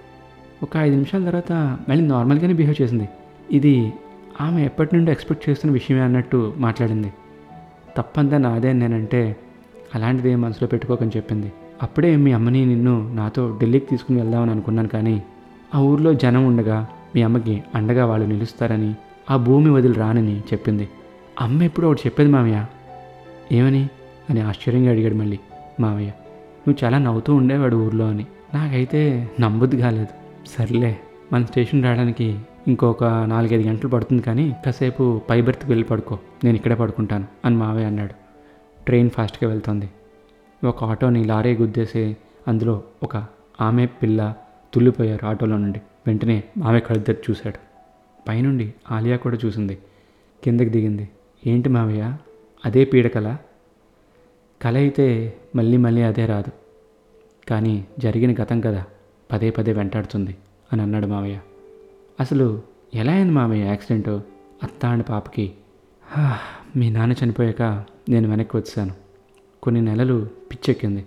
ఒక 0.63 0.69
ఐదు 0.77 0.93
నిమిషాల 0.93 1.25
తర్వాత 1.25 1.51
మళ్ళీ 1.89 2.07
నార్మల్గానే 2.07 2.53
బిహేవ్ 2.53 2.81
చేసింది. 2.81 3.09
ఇది 3.51 3.93
ఆమె 4.41 4.65
ఎప్పటి 4.65 4.95
నుండి 4.95 5.11
ఎక్స్పెక్ట్ 5.11 5.49
చేస్తున్న 5.49 5.73
విషయమే 5.73 6.01
అన్నట్టు 6.01 6.53
మాట్లాడింది. 6.57 7.13
తప్పంతా 7.97 8.37
నాదే 8.37 8.73
నేనంటే 8.73 9.35
అలాంటిది 9.95 10.31
ఏం 10.31 10.41
మనసులో 10.41 10.67
పెట్టుకోకని 10.67 11.11
చెప్పింది. 11.17 11.51
అప్పుడే 11.83 12.15
మీ 12.15 12.31
అమ్మని 12.31 12.65
నిన్ను 12.65 13.13
నాతో 13.13 13.57
ఢిల్లీకి 13.59 13.85
తీసుకుని 13.85 14.21
వెళ్దామని 14.21 14.51
అనుకున్నాను 14.51 14.87
కానీ 14.87 15.23
ఆ 15.75 15.79
ఊర్లో 15.79 16.13
జనం 16.13 16.45
ఉండగా 16.47 16.87
మీ 17.15 17.21
అమ్మకి 17.21 17.63
అండగా 17.75 18.05
వాళ్ళు 18.05 18.27
నిలుస్తారని 18.27 18.95
ఆ 19.31 19.37
భూమి 19.37 19.69
వదిలి 19.69 19.93
రానని 19.93 20.39
చెప్పింది. 20.39 20.89
అమ్మ 21.41 21.63
ఎప్పుడు 21.63 21.87
ఒకటి 21.87 22.01
చెప్పేది 22.05 22.31
మామయ్య. 22.31 22.65
ఏమని? 23.51 23.89
అని 24.29 24.41
ఆశ్చర్యంగా 24.41 24.91
అడిగాడు 24.91 25.13
మళ్ళీ. 25.13 25.39
మామయ్య 25.79 26.07
నువ్వు 26.67 26.85
చాలా 26.85 26.97
నవ్వుతూ 26.97 27.35
ఉండేవాడు 27.35 27.75
ఊర్లో 27.75 28.07
అని. 28.07 28.25
నాకైతే 28.53 29.29
నమ్మబుద్ధి 29.39 29.77
కాలేదు. 29.77 30.07
సర్లే 30.47 30.97
మన 31.33 31.45
స్టేషన్ 31.45 31.83
రావడానికి 31.83 32.39
ఇంకొక 32.67 33.03
నాలుగైదు 33.03 33.67
గంటలు 33.67 33.89
పడుతుంది 33.89 34.21
కానీ 34.21 34.55
కాసేపు 34.65 35.21
పై 35.29 35.41
బెర్త్కి 35.41 35.67
వెళ్ళి 35.67 35.85
పడుకో. 35.85 36.19
నేను 36.43 36.55
ఇక్కడే 36.55 36.75
పడుకుంటాను 36.75 37.27
అని 37.45 37.55
మావయ్య 37.55 37.85
అన్నాడు. 37.85 38.13
ట్రైన్ 38.85 39.09
ఫాస్ట్గా 39.09 39.49
వెళ్తుంది. 39.49 39.89
ఒక 40.65 40.83
ఆటోని 40.83 41.23
లారీ 41.23 41.57
గుద్దేసి 41.57 42.17
అందులో 42.47 42.83
ఒక 43.03 43.25
ఆమె 43.61 43.85
పిల్ల 43.85 44.33
తుల్లిపోయారు 44.73 45.25
ఆటోలో 45.25 45.57
నుండి. 45.57 45.81
వెంటనే 46.07 46.43
ఆమె 46.63 46.79
కళ్ళిద్దరు 46.79 47.17
చూశాడు. 47.29 47.59
పైనుండి 48.27 48.73
ఆలియా 48.91 49.17
కూడా 49.17 49.37
చూసింది. 49.45 49.77
కిందకి 50.43 50.69
దిగింది. 50.69 51.09
ఏంటి 51.47 51.69
మావయ్య? 51.69 52.17
అదే 52.65 52.85
పీడకల 52.85 53.37
కల? 54.63 54.75
అయితే 54.75 55.33
మళ్ళీ 55.55 55.77
మళ్ళీ 55.77 56.01
అదే 56.01 56.25
రాదు. 56.25 56.51
కానీ 57.49 57.85
జరిగిన 57.99 58.43
గతం 58.43 58.61
కదా 58.61 58.85
పదే 59.31 59.49
పదే 59.49 59.73
వెంటాడుతుంది 59.73 60.35
అని 60.73 60.81
అన్నాడు 60.81 61.07
మావయ్య. 61.07 61.39
అసలు 62.19 62.61
ఎలా 62.93 63.13
అయింది 63.13 63.33
మావయ్య 63.33 63.63
యాక్సిడెంట్? 63.63 64.09
అత్త 64.63 64.85
అండ్ 64.85 65.05
పాపకి 65.09 65.53
మీ 66.75 66.89
నాన్న 66.89 67.13
చనిపోయాక 67.23 67.61
నేను 68.09 68.29
వెనక్కి 68.29 68.57
వచ్చాను. 68.57 68.93
కొన్ని 69.63 69.81
నెలలు 69.81 70.29
పిచ్చెక్కింది. 70.51 71.05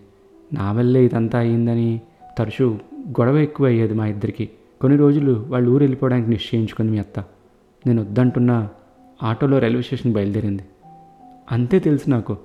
నా 0.52 0.72
వల్లే 0.72 1.04
ఇదంతా 1.04 1.38
అయ్యిందని 1.38 2.00
తరచూ 2.38 2.78
గొడవ 3.08 3.38
ఎక్కువ 3.38 3.66
అయ్యేది 3.66 3.94
మా 3.94 4.06
ఇద్దరికి. 4.06 4.48
కొన్ని 4.80 4.98
రోజులు 4.98 5.44
వాళ్ళు 5.48 5.70
ఊరు 5.70 5.82
వెళ్ళిపోవడానికి 5.82 6.30
నిశ్చయించుకుంది 6.30 6.92
మీ 6.92 6.98
అత్త. 6.98 7.20
నేను 7.86 8.02
వద్దంటున్న 8.02 8.68
ఆటోలో 9.22 9.58
రైల్వే 9.58 9.82
స్టేషన్ 9.82 10.12
బయలుదేరింది. 10.12 10.62
అంతే 11.52 11.78
తెలుసు 11.78 12.10
నాకు. 12.10 12.36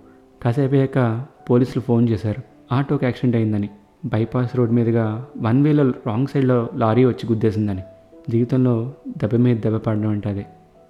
కాసేపు 0.41 0.73
అయ్యాక 0.75 1.25
పోలీసులు 1.49 1.81
ఫోన్ 1.81 2.09
చేశారు. 2.09 2.41
ఆటోకి 2.71 3.05
యాక్సిడెంట్ 3.05 3.35
అయిందని. 3.35 3.69
బైపాస్ 4.05 4.55
రోడ్ 4.55 4.71
మీదుగా 4.71 5.27
వన్ 5.37 5.63
వేలో 5.63 5.89
రాంగ్ 5.89 6.27
సైడ్లో 6.27 6.69
లారీ 6.75 7.05
వచ్చి 7.05 7.29
గుద్దేసిందని. 7.29 7.81
జీవితంలో 8.29 8.93
దెబ్బ 9.07 9.35
మీద 9.35 9.57
దెబ్బ 9.57 9.77
పడడం 9.77 10.09
అంటే 10.09 10.29
అదే. 10.29 10.45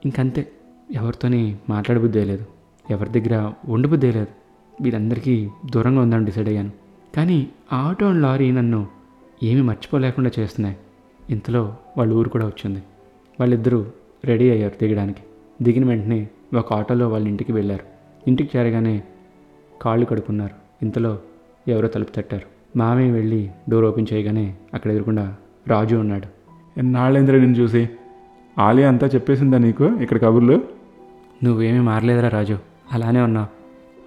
ఇంకంతే. 0.05 0.47
ఎవరితోని 0.91 1.57
మాట్లాడబుద్దే 1.69 2.23
లేదు. 2.23 2.45
ఎవరి 2.89 3.21
దగ్గర 3.21 3.53
ఉండబుద్దే 3.67 4.11
లేదు. 4.11 4.27
వీరందరికీ 4.81 5.49
దూరంగా 5.75 6.01
ఉందని 6.01 6.25
డిసైడ్ 6.25 6.49
అయ్యాను. 6.49 6.71
కానీ 7.15 7.47
ఆటో 7.73 8.05
అండ్ 8.05 8.21
లారీ 8.21 8.51
నన్ను 8.51 8.87
ఏమీ 9.43 9.61
మర్చిపోలేకుండా 9.61 10.31
చేస్తున్నాయి. 10.39 10.77
ఇంతలో 11.31 11.75
వాళ్ళ 11.97 12.13
ఊరు 12.13 12.29
కూడా 12.29 12.45
వచ్చింది. 12.45 12.83
వాళ్ళిద్దరూ 13.39 13.85
రెడీ 14.25 14.49
అయ్యారు 14.49 14.85
దిగడానికి. 14.85 15.19
దిగిన 15.61 15.85
వెంటనే 15.85 16.27
ఒక 16.57 16.73
ఆటోలో 16.73 17.09
వాళ్ళ 17.09 17.27
ఇంటికి 17.27 17.51
వెళ్ళారు. 17.51 17.83
ఇంటికి 18.27 18.57
చేరగానే 18.57 19.03
కాళ్ళు 19.81 20.05
కడుక్కున్నారు. 20.05 20.85
ఇంతలో 20.85 21.19
ఎవరో 21.67 21.87
తలుపు 21.87 22.11
తట్టారు. 22.15 22.77
మామయ్య 22.77 23.11
వెళ్ళి 23.11 23.51
డోర్ 23.69 23.85
ఓపెన్ 23.85 24.05
చేయగానే 24.13 24.55
అక్కడ 24.73 24.91
ఎదురుకుండా 24.91 25.35
రాజు 25.67 25.95
ఉన్నాడు. 25.95 26.27
ఎన్నాళ్ళేంద్ర 26.79 27.37
నేను 27.37 27.55
చూసి? 27.55 27.89
ఆలియా 28.59 28.87
అంతా 28.87 29.07
చెప్పేసిందా 29.07 29.57
నీకు 29.57 29.83
ఇక్కడ 29.83 30.21
కబుర్లు? 30.21 30.61
నువ్వేమీ 31.43 31.79
మారలేదురా 31.79 32.29
రాజు. 32.29 32.59
అలానే 32.91 33.21
ఉన్నావు. 33.21 33.47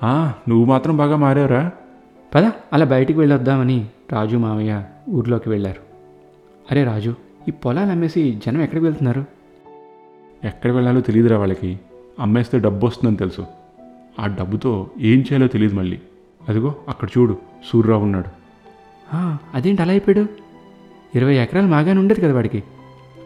ఆ, 0.02 0.32
నువ్వు 0.48 0.64
మాత్రం 0.64 0.96
బాగా 0.96 1.16
మారావురా. 1.16 1.70
పద 2.34 2.50
అలా 2.72 2.84
బయటికి 2.84 3.18
వెళ్ళొద్దామని 3.18 3.86
రాజు 4.12 4.36
మామయ్య 4.36 4.84
ఊర్లోకి 5.10 5.48
వెళ్ళారు. 5.48 5.93
అరే 6.70 6.84
రాజు 6.84 7.14
ఈ 7.48 7.50
పొలాలు 7.50 7.90
అమ్మేసి 7.90 8.38
జనం 8.46 8.62
ఎక్కడికి 8.62 8.86
వెళ్తున్నారు? 8.86 9.24
ఎక్కడ 10.44 10.72
వెళ్ళాలో 10.72 11.00
తెలియదురా 11.00 11.38
వాళ్ళకి. 11.38 11.80
అమ్మేస్తే 12.20 12.58
డబ్బు 12.58 12.86
వస్తుందని 12.86 13.16
తెలుసు. 13.16 13.46
ఆ 14.20 14.26
డబ్బుతో 14.26 14.90
ఏం 15.00 15.18
చేయాలో 15.18 15.46
తెలియదు 15.46 15.74
మళ్ళీ. 15.74 15.98
అదిగో 16.48 16.74
అక్కడ 16.88 17.08
చూడు 17.18 17.38
సూర్యరావు 17.72 18.02
ఉన్నాడు. 18.02 18.28
"ఆ, 19.14 19.38
అదేంటి 19.54 19.82
అలా 19.82 19.90
అయిపోయాడు? 19.90 20.26
ఇరవై 21.14 21.34
ఎకరాలు 21.34 21.66
మాగానే 21.66 22.00
ఉండేది 22.00 22.20
కదా 22.20 22.34
వాడికి. 22.34 22.62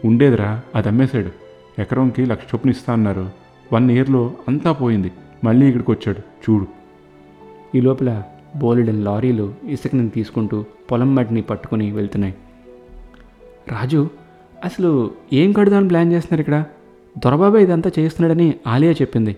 ఉండేదిరా 0.05 0.61
అది 0.75 0.87
అమ్మేశాడు. 0.87 1.31
ఎకరంకి 1.81 2.25
లక్ష 2.25 2.43
చొప్పున 2.55 2.69
ఇస్తా 2.69 2.93
అన్నారు. 2.93 3.29
వన్ 3.73 3.91
ఇయర్లో 3.91 4.33
అంతా 4.47 4.71
పోయింది. 4.71 5.11
మళ్ళీ 5.43 5.65
ఇక్కడికి 5.65 5.91
వచ్చాడు. 5.91 6.19
చూడు. 6.19 6.67
ఈ 7.75 7.81
లోపల 7.81 8.23
బోలెడన్ 8.55 9.05
లారీలు 9.05 9.53
ఇసుకని 9.63 10.09
తీసుకుంటూ 10.09 10.65
పొలం 10.91 11.15
మట్టిని 11.15 11.41
పట్టుకుని 11.41 11.91
వెళ్తున్నాయి. 11.91 12.35
రాజు 13.71 14.09
అసలు 14.63 15.11
ఏం 15.33 15.51
కడదామని 15.51 15.87
ప్లాన్ 15.87 16.13
చేస్తున్నారు 16.13 16.41
ఇక్కడ? 16.41 16.63
దొరబాబు 17.17 17.57
ఇదంతా 17.57 17.91
చేస్తున్నాడని 17.99 18.53
ఆలియా 18.67 18.93
చెప్పింది. 18.93 19.37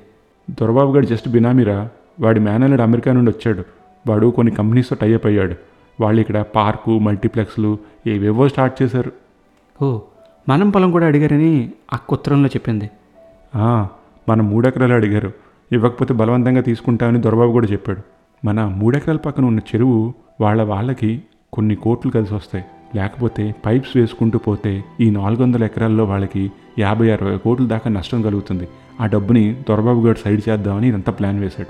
దొరబాబు 0.52 0.94
గారు 0.94 1.06
జస్ట్ 1.06 1.30
బినామీరా. 1.30 1.90
వాడి 2.20 2.40
మేనల్లుడు 2.40 2.82
అమెరికా 2.82 3.14
నుండి 3.14 3.32
వచ్చాడు. 3.32 3.64
వాడు 4.08 4.28
కొన్ని 4.28 4.56
కంపెనీస్తో 4.56 4.96
టైఅప్ 5.02 5.26
అయ్యాడు. 5.26 5.56
వాళ్ళు 6.02 6.22
ఇక్కడ 6.22 6.42
పార్కు 6.42 7.00
మల్టీప్లెక్స్లు 7.00 7.78
ఏవేవో 8.08 8.50
స్టార్ట్ 8.50 8.84
చేశారు. 8.84 9.12
ఓ 9.82 10.00
మనం 10.50 10.70
పొలం 10.70 10.92
కూడా 10.92 11.06
అడిగారని 11.06 11.72
అక్క 11.94 12.14
ఉత్తరంలో 12.14 12.48
చెప్పింది. 12.48 12.90
ఆ, 13.56 13.88
మన 14.30 14.42
మూడెకరాలు 14.42 14.94
అడిగారు. 14.94 15.32
ఇవ్వకపోతే 15.72 16.14
బలవంతంగా 16.14 16.62
తీసుకుంటామని 16.62 17.22
దొరబాబు 17.22 17.52
కూడా 17.52 17.68
చెప్పాడు. 17.68 18.02
మన 18.46 18.66
మూడెకరాల 18.66 19.18
పక్కన 19.18 19.46
ఉన్న 19.46 19.60
చెరువు 19.60 20.14
వాళ్ళ 20.42 20.64
వాళ్ళకి 20.64 21.22
కొన్ని 21.54 21.76
కోట్లు 21.76 22.12
కలిసి 22.12 22.34
వస్తాయి. 22.34 22.66
లేకపోతే 22.96 23.56
పైప్స్ 23.66 23.98
వేసుకుంటూ 23.98 24.40
పోతే 24.40 24.84
ఈ 25.00 25.10
నాలుగు 25.10 25.44
వందల 25.44 25.64
ఎకరాల్లో 25.64 26.04
వాళ్ళకి 26.04 26.52
యాభై 26.80 27.10
అరవై 27.10 27.38
కోట్ల 27.38 27.66
దాకా 27.66 27.90
నష్టం 27.90 28.22
కలుగుతుంది. 28.22 28.68
ఆ 29.02 29.06
డబ్బుని 29.06 29.64
దొరబాబు 29.70 30.02
గారు 30.02 30.18
సైడ్ 30.18 30.50
చేద్దామని 30.50 30.88
ఇదంతా 30.88 31.12
ప్లాన్ 31.12 31.40
వేశాడు. 31.40 31.68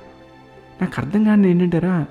నాకు 0.82 0.94
అర్థం 0.98 1.24
కాని 1.24 1.50
ఏంటంటారా? 1.50 2.06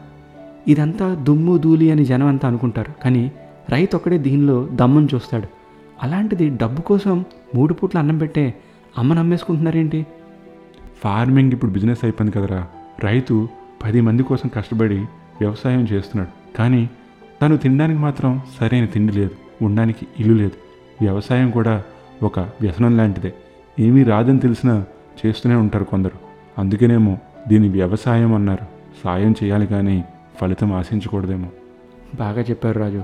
ఇదంతా 0.69 1.14
దుమ్ము 1.14 1.57
ధూళి 1.57 1.90
అని 1.90 2.05
జనం 2.05 2.26
అంతా 2.26 2.49
అనుకుంటారు. 2.49 3.02
కానీ 3.02 3.33
రైతు 3.69 3.97
ఒక్కడే 3.97 4.19
దీనిలో 4.19 4.69
దమ్మని 4.73 5.09
చూస్తాడు. 5.14 5.49
అలాంటిది 6.02 6.49
డబ్బు 6.49 6.83
కోసం 6.83 7.25
మూడు 7.55 7.75
పూట్ల 7.75 7.99
అన్నం 7.99 8.19
పెట్టే 8.19 8.55
అమ్మ 8.99 9.14
నమ్మేసుకుంటున్నారేంటి? 9.14 10.07
ఫార్మింగ్ 11.05 11.52
ఇప్పుడు 11.52 11.71
బిజినెస్ 11.71 11.99
అయిపోయింది 12.02 12.38
కదరా. 12.38 12.67
రైతు 13.05 13.49
పది 13.85 14.00
మంది 14.00 14.23
కోసం 14.23 14.50
కష్టపడి 14.57 14.99
వ్యవసాయం 15.40 15.81
చేస్తున్నాడు. 15.81 16.57
కానీ 16.57 16.90
తను 17.42 17.56
తినడానికి 17.56 18.00
మాత్రం 18.00 18.40
సరైన 18.61 18.85
తిండి 18.85 19.12
లేదు 19.12 19.30
ఉండడానికి 19.62 20.06
ఇల్లు 20.20 20.35
లేదు. 20.35 20.52
వ్యవసాయం 21.00 21.50
కూడా 21.50 21.82
ఒక 22.23 22.38
వ్యసనం 22.38 22.97
లాంటిదే. 22.97 23.35
ఏమీ 23.80 24.02
రాదని 24.02 24.38
తెలిసినా 24.38 24.85
చేస్తూనే 25.26 25.54
ఉంటారు 25.54 25.85
కొందరు. 25.85 26.12
అందుకనేమో 26.59 27.18
దీన్ని 27.49 27.68
వ్యవసాయం 27.68 28.35
అన్నారు. 28.35 28.66
సాయం 29.04 29.35
చేయాలి 29.44 29.66
కానీ 29.66 30.04
ఫలితం 30.40 30.73
ఆశించకూడదేమో. 30.73 31.49
బాగా 32.14 32.42
చెప్పారు 32.42 32.78
రాజు. 32.78 33.02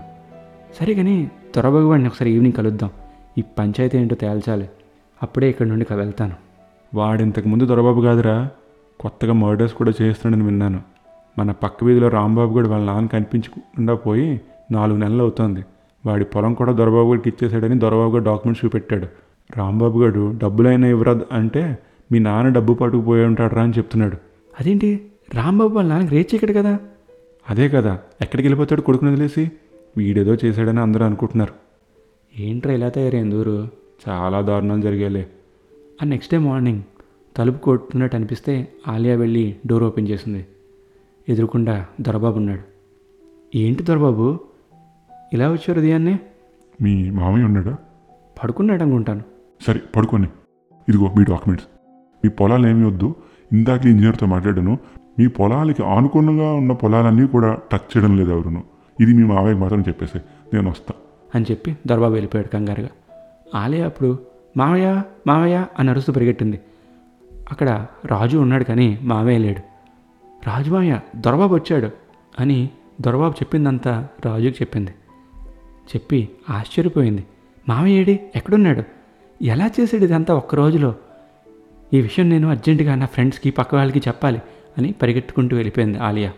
సరే 0.80 0.94
కానీ 0.94 1.30
త్వరబాబు 1.52 1.84
వాడిని 1.84 2.08
ఒకసారి 2.08 2.30
ఈవినింగ్ 2.30 2.52
కలుద్దాం. 2.52 2.90
ఈ 3.38 3.42
పంచాయతీ 3.58 3.98
ఏంటో 3.98 4.16
తేల్చాలి. 4.16 4.68
అప్పుడే 5.22 5.50
ఇక్కడ 5.50 5.66
నుండి 5.66 5.84
క- 5.84 5.92
వెళ్తాను. 5.92 6.34
వాడింతకు 6.94 7.48
ముందు 7.48 7.66
దొరబాబు 7.66 8.00
కాదురా. 8.00 8.50
కొత్తగా 9.00 9.32
మర్డర్స్ 9.32 9.74
కూడా 9.74 9.92
చేస్తున్నాడని 10.02 10.46
విన్నాను. 10.46 10.95
మన 11.38 11.52
పక్క 11.52 11.84
వీధిలో 11.84 12.08
రాంబాబు 12.08 12.52
కూడా 12.52 12.68
వాళ్ళ 12.68 12.86
నాన్న 12.86 13.08
కనిపించకుండా 13.08 13.94
పోయి 13.94 14.40
నాలుగు 14.70 14.98
నెలలు 14.98 15.22
అవుతోంది. 15.22 15.64
వాడి 16.06 16.24
పొలం 16.24 16.54
కూడా 16.54 16.72
దొరబాబు 16.72 17.08
గారికి 17.08 17.28
ఇచ్చేసాడని 17.28 17.78
దొరబాబు 17.78 18.12
గారు 18.12 18.24
డాక్యుమెంట్స్ 18.24 18.64
చూపెట్టాడు. 18.64 19.06
రాంబాబు 19.56 20.00
గారు 20.00 20.34
డబ్బులైనా 20.42 20.86
ఇవ్వరా 20.86 21.20
అంటే 21.32 21.78
మీ 22.12 22.18
నాన్న 22.18 22.52
డబ్బు 22.52 22.74
పట్టుకుపోయి 22.74 23.24
ఉంటాడు 23.24 23.58
అని 23.58 23.72
చెప్తున్నాడు. 23.78 24.16
అదేంటి? 24.60 25.06
రాంబాబు 25.34 25.76
వాళ్ళ 25.76 25.90
నాన్నకి 25.90 26.14
రేట్ 26.14 26.34
ఇక్కడ 26.34 26.56
కదా? 26.56 26.78
అదే 27.50 27.68
కదా. 27.68 27.98
ఎక్కడికి 28.20 28.48
వెళ్ళిపోతాడు 28.48 28.80
కొడుకుని 28.80 29.10
వదిలేసి? 29.10 29.50
వీడేదో 29.96 30.36
చేశాడని 30.44 30.80
అందరూ 30.80 31.04
అనుకుంటున్నారు. 31.04 31.52
ఏంట్రా 32.40 32.72
ఇలా 32.72 32.88
తయారైంది 32.88 33.36
ఊరు? 33.36 33.68
చాలా 34.08 34.40
దారుణాలు 34.40 34.82
జరిగాలే 34.82 35.26
ఆ 36.02 36.06
నెక్స్ట్ 36.06 36.34
డే 36.34 36.40
మార్నింగ్ 36.40 36.82
తలుపు 37.36 37.58
కొట్టున్నట్టు 37.58 38.16
అనిపిస్తే 38.16 38.68
ఆలియా 38.88 39.16
వెళ్ళి 39.16 39.56
డోర్ 39.66 39.84
ఓపెన్ 39.84 40.08
చేసింది. 40.08 40.46
ఎదురుకుండా 41.28 41.86
దొరబాబు 42.00 42.36
ఉన్నాడు. 42.36 42.60
ఏంటి 43.56 43.82
దొరబాబు? 43.82 44.40
ఇలా 45.32 45.50
వచ్చారు 45.50 45.78
ఉదయాన్నే? 45.78 46.18
మీ 46.82 47.10
మామయ్య 47.10 47.44
ఉన్నాడా? 47.44 47.76
పడుకున్నాడు 48.42 48.82
అనుకుంటాను. 48.82 49.22
సరే 49.66 49.80
పడుకోండి. 49.96 50.28
ఇదిగో 50.88 51.04
మీ 51.04 51.24
డాక్యుమెంట్స్. 51.24 51.66
మీ 52.24 52.28
పొలాలు 52.30 52.68
ఏమీ 52.68 52.84
వద్దు. 52.84 53.14
ఇందాక 53.52 53.86
ఇంజనీర్తో 53.86 54.26
మాట్లాడాను. 54.26 54.78
మీ 55.18 55.26
పొలాలకి 55.26 55.82
ఆనుకున్నగా 55.82 56.52
ఉన్న 56.52 56.72
పొలాలన్నీ 56.72 57.26
కూడా 57.26 57.58
టచ్ 57.72 57.96
చేయడం 57.96 58.16
లేదు 58.16 58.30
ఎవరును. 58.30 58.64
ఇది 59.00 59.14
మీ 59.14 59.22
మామయ్యకి 59.24 59.60
మాత్రం 59.60 59.80
చెప్పేసి 59.80 60.18
నేను 60.54 60.70
వస్తా. 60.70 60.94
అని 61.34 61.44
చెప్పి 61.50 61.76
దొరబాబు 61.86 62.12
వెళ్ళిపోయాడు 62.12 62.48
కంగారుగా. 62.48 62.88
ఆలయ 63.54 63.82
అప్పుడు 63.82 64.18
మామయ్య 64.56 65.02
మామయ్య 65.26 65.66
అని 65.78 65.90
అరుస్తూ 65.90 66.12
పరిగెట్టింది. 66.12 66.60
అక్కడ 67.52 67.86
రాజు 68.04 68.38
ఉన్నాడు 68.38 68.64
కానీ 68.64 68.98
మామయ్య 69.02 69.38
లేడు. 69.38 69.75
రాజు 70.46 70.96
దొరబాబు 71.16 71.54
వచ్చాడు 71.54 71.90
అని 72.40 72.68
దొరబాబు 73.00 73.32
చెప్పిందంతా 73.32 74.08
రాజుకి 74.24 74.54
చెప్పింది. 74.54 74.90
చెప్పి 75.86 76.28
ఆశ్చర్యపోయింది. 76.50 77.24
మామయ్య 77.68 78.16
ఎక్కడున్నాడు? 78.36 78.82
ఎలా 79.44 79.70
చేసాడు 79.80 80.04
ఇదంతా 80.04 80.34
ఒక్క 80.34 80.54
రోజులో? 80.54 80.94
ఈ 81.94 82.00
విషయం 82.00 82.28
నేను 82.28 82.50
అర్జెంటుగా 82.50 82.94
నా 82.94 83.06
ఫ్రెండ్స్కి 83.06 83.50
పక్క 83.50 83.74
వాళ్ళకి 83.74 83.98
చెప్పాలి 83.98 84.42
అని 84.78 84.92
పరిగెత్తుకుంటూ 84.92 85.56
వెళ్ళిపోయింది 85.56 85.98
ఆలియా. 85.98 86.32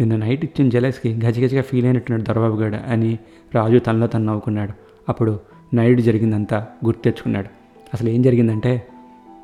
నిన్న 0.00 0.16
నైట్ 0.16 0.44
ఇచ్చిన 0.44 0.68
జలస్కి 0.68 1.14
గజగజగా 1.14 1.62
ఫీల్ 1.62 1.86
అయినట్టున్నాడు 1.86 2.22
దొరబాబు 2.22 2.56
గడ 2.56 2.74
అని 2.74 3.18
రాజు 3.54 3.78
తనలో 3.78 4.06
తను 4.06 4.24
నవ్వుకున్నాడు. 4.24 4.72
అప్పుడు 5.08 5.40
నైట్ 5.74 6.00
జరిగిందంతా 6.00 6.66
గుర్తు 6.84 7.00
తెచ్చుకున్నాడు. 7.00 7.48
అసలు 7.94 8.08
ఏం 8.08 8.22
జరిగిందంటే 8.22 8.86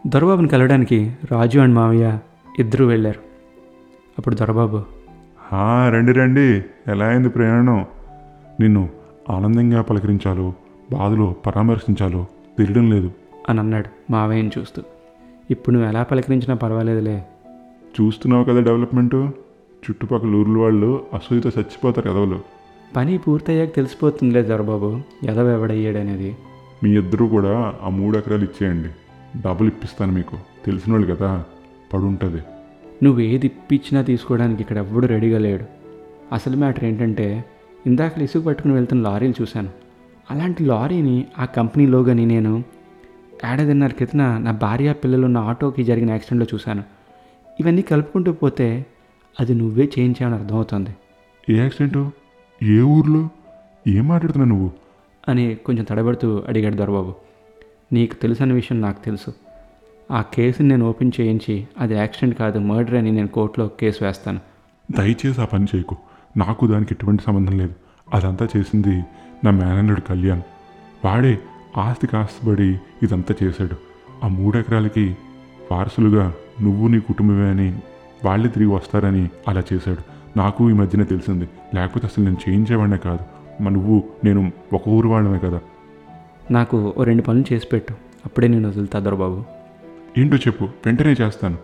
దొరబాబుని 0.07 0.49
కలవడానికి 0.49 1.13
రాజు 1.31 1.59
అండ్ 1.59 1.75
మావయ్య 1.75 2.19
ఇద్దరూ 2.59 2.87
వెళ్ళారు. 2.87 3.32
అప్పుడు 4.19 4.35
దొరబాబు 4.35 4.83
హా, 5.41 5.89
రండి 5.89 6.13
రండి. 6.13 6.65
ఎలా 6.91 7.07
అయింది 7.07 7.29
ప్రయాణం? 7.29 7.87
నిన్ను 8.61 8.89
ఆనందంగా 9.31 9.83
పలకరించాలో 9.83 10.55
బాధలో 10.93 11.35
పరామర్శించాలో 11.47 12.27
తెలియడం 12.59 12.91
లేదు. 12.91 13.11
అని 13.49 13.61
అన్నాడు 13.61 14.13
మావయ్యని 14.13 14.51
చూస్తూ. 14.59 14.83
ఇప్పుడు 15.51 15.75
నువ్వు 15.75 15.91
ఎలా 15.91 16.03
పలకరించినా 16.03 16.55
పర్వాలేదులే. 16.55 17.25
చూస్తున్నావు 18.01 18.45
కదా 18.45 18.61
డెవలప్మెంటు? 18.61 19.17
చుట్టుపక్కల 19.85 20.35
ఊర్ల 20.35 20.59
వాళ్ళు 20.59 21.05
అసూయతో 21.15 21.49
చచ్చిపోతారు 21.49 22.11
ఎదవలు 22.11 22.41
పని 22.97 23.19
పూర్తయ్యాక 23.19 23.75
తెలిసిపోతుందిలే 23.75 24.43
దొరబాబు 24.43 25.01
ఎదవ 25.25 25.49
ఎవడయ్యాడనేది. 25.49 26.37
మీ 26.85 26.91
ఇద్దరు 26.91 27.25
కూడా 27.25 27.75
ఆ 27.83 27.89
మూడు 27.89 28.19
ఎకరాలు 28.19 28.43
ఇచ్చేయండి. 28.43 28.89
డబ్బులు 29.39 29.69
ఇప్పిస్తాను 29.69 30.13
మీకు. 30.13 30.37
తెలిసిన 30.67 30.93
వాళ్ళు 30.93 31.15
కదా 31.15 31.45
పడుంటుంది. 31.93 32.43
నువ్వు 33.03 33.21
ఏది 33.21 33.47
ఇప్పించినా 33.47 34.03
తీసుకోవడానికి 34.03 34.63
ఇక్కడ 34.63 34.79
ఎవ్వడు 34.79 35.07
రెడీగా 35.07 35.39
లేడు. 35.39 35.65
అసలు 36.33 36.57
మ్యాటర్ 36.57 36.85
ఏంటంటే 36.85 37.45
ఇందాక 37.87 38.19
ఇసుగు 38.19 38.43
పట్టుకుని 38.43 38.75
వెళ్తున్న 38.75 39.03
లారీలు 39.03 39.35
చూశాను. 39.43 39.71
అలాంటి 40.31 40.65
లారీని 40.65 41.27
ఆ 41.39 41.45
కంపెనీలో 41.45 42.03
కానీ 42.03 42.25
నేను 42.25 42.65
ఏడాదిన్నర 43.45 43.89
క్రితన 43.89 44.39
నా 44.39 44.51
భార్య 44.51 44.93
పిల్లలు 44.93 45.25
ఉన్న 45.25 45.39
ఆటోకి 45.39 45.85
జరిగిన 45.85 46.11
యాక్సిడెంట్లో 46.11 46.47
చూశాను. 46.55 46.85
ఇవన్నీ 47.61 47.83
కలుపుకుంటూ 47.83 48.33
పోతే 48.33 48.87
అది 49.41 49.55
నువ్వే 49.55 49.85
చేయించావని 49.99 50.35
అర్థమవుతుంది. 50.35 50.91
ఏ 51.51 51.57
యాక్సిడెంట్? 51.57 52.11
ఏ 52.65 52.81
ఊర్లో? 52.81 53.29
ఏం 53.89 54.09
మాట్లాడుతున్నావు 54.09 54.49
నువ్వు? 54.49 54.71
అని 55.29 55.55
కొంచెం 55.55 55.85
తడబడుతూ 55.85 56.43
అడిగాడు 56.49 56.75
దొరబాబు. 56.75 57.15
నీకు 57.93 58.15
తెలుసన్న 58.15 58.53
విషయం 58.53 58.81
నాకు 58.81 59.05
తెలుసు. 59.05 59.33
ఆ 60.11 60.23
కేసుని 60.23 60.69
నేను 60.69 60.89
ఓపెన్ 60.89 61.13
చేయించి 61.21 61.69
అది 61.79 61.95
యాక్సిడెంట్ 61.95 62.39
కాదు 62.39 62.59
మర్డర్ 62.59 62.95
అని 62.95 63.13
నేను 63.13 63.29
కోర్టులో 63.29 63.69
కేసు 63.69 64.05
వేస్తాను. 64.05 64.41
దయచేసి 64.91 65.41
ఆ 65.41 65.45
పని 65.45 65.67
చేయకు. 65.77 65.97
నాకు 66.37 66.67
దానికి 66.67 66.95
ఎటువంటి 66.95 67.23
సంబంధం 67.23 67.59
లేదు. 67.59 67.75
అదంతా 68.15 68.49
చేసింది 68.57 69.03
నా 69.45 69.51
మేనల్లుడు 69.51 70.01
కళ్యాణ్. 70.01 70.43
వాడే 71.05 71.39
ఆస్తి 71.77 72.07
కాస్తబడి 72.07 72.81
ఇదంతా 73.03 73.35
చేశాడు. 73.43 73.77
ఆ 74.25 74.29
మూడు 74.29 74.59
ఎకరాలకి 74.59 75.17
వారసులుగా 75.73 76.35
నువ్వు 76.63 76.89
నీ 76.89 77.01
కుటుంబమే 77.01 77.51
అని 77.51 77.79
వాళ్ళే 78.25 78.49
తిరిగి 78.49 78.71
వస్తారని 78.71 79.29
అలా 79.49 79.63
చేశాడు. 79.73 80.13
నాకు 80.39 80.71
ఈ 80.71 80.73
మధ్యనే 80.73 81.05
తెలిసింది. 81.05 81.49
లేకపోతే 81.75 82.07
అసలు 82.07 82.25
నేను 82.25 82.37
చేయించేవాడినే 82.49 82.97
కాదు. 82.97 83.19
మా 83.63 83.71
నువ్వు 83.71 84.03
నేను 84.25 84.53
ఒక 84.73 84.89
ఊరు 84.89 85.09
వాళ్ళమే 85.09 85.39
కదా. 85.39 85.61
నాకు 86.51 86.95
ఓ 86.99 87.05
రెండు 87.05 87.23
పనులు 87.23 87.55
చేసి 87.55 87.67
పెట్టు. 87.73 87.95
అప్పుడే 88.27 88.49
నేను 88.49 88.69
వదులుతా 88.69 88.99
దొరబాబు. 88.99 89.62
ఏంటో 90.19 90.37
చెప్పు 90.37 90.65
వెంటనే 90.65 91.13
చేస్తాను. 91.13 91.59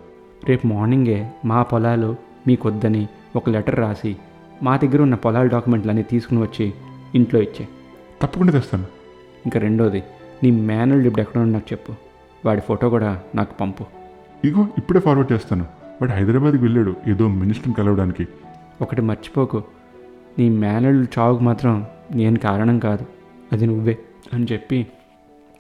రేపు 0.48 0.66
మార్నింగే 0.66 1.32
మా 1.44 1.62
పొలాలు 1.62 2.16
మీకొద్దని 2.46 3.08
ఒక 3.36 3.50
లెటర్ 3.50 3.78
రాసి 3.78 4.16
మా 4.62 4.76
దగ్గర 4.76 5.02
ఉన్న 5.02 5.14
పొలాల 5.14 5.46
డాక్యుమెంట్లన్నీ 5.46 6.02
తీసుకుని 6.02 6.40
వచ్చి 6.40 6.72
ఇంట్లో 7.14 7.40
ఇచ్చే. 7.40 7.68
తప్పకుండా 8.22 8.52
తెస్తాను. 8.52 8.84
ఇంకా 9.46 9.60
రెండోది 9.60 10.02
నీ 10.42 10.50
మేనల్ 10.50 11.06
ఇప్పుడు 11.06 11.22
ఎక్కడ 11.22 11.40
నాకు 11.40 11.64
చెప్పు. 11.72 11.92
వాడి 12.46 12.60
ఫోటో 12.60 12.90
కూడా 12.90 13.22
నాకు 13.34 13.54
పంపు. 13.54 13.84
ఇగో 14.44 14.68
ఇప్పుడే 14.78 15.00
ఫార్వర్డ్ 15.00 15.32
చేస్తాను. 15.32 15.66
వాడు 16.02 16.12
హైదరాబాద్కి 16.12 16.62
వెళ్ళాడు 16.62 16.94
ఏదో 17.08 17.28
మినిస్టర్ని 17.28 17.74
కలవడానికి. 17.74 18.28
ఒకటి 18.82 19.02
మర్చిపోకు. 19.02 19.62
నీ 20.38 20.48
మేనల్ 20.48 21.06
చావుకు 21.18 21.42
మాత్రం 21.42 21.86
నేను 22.14 22.38
కారణం 22.38 22.78
కాదు. 22.78 23.06
అది 23.52 23.66
నువ్వే 23.66 23.98
అని 24.32 24.46
చెప్పి 24.52 24.86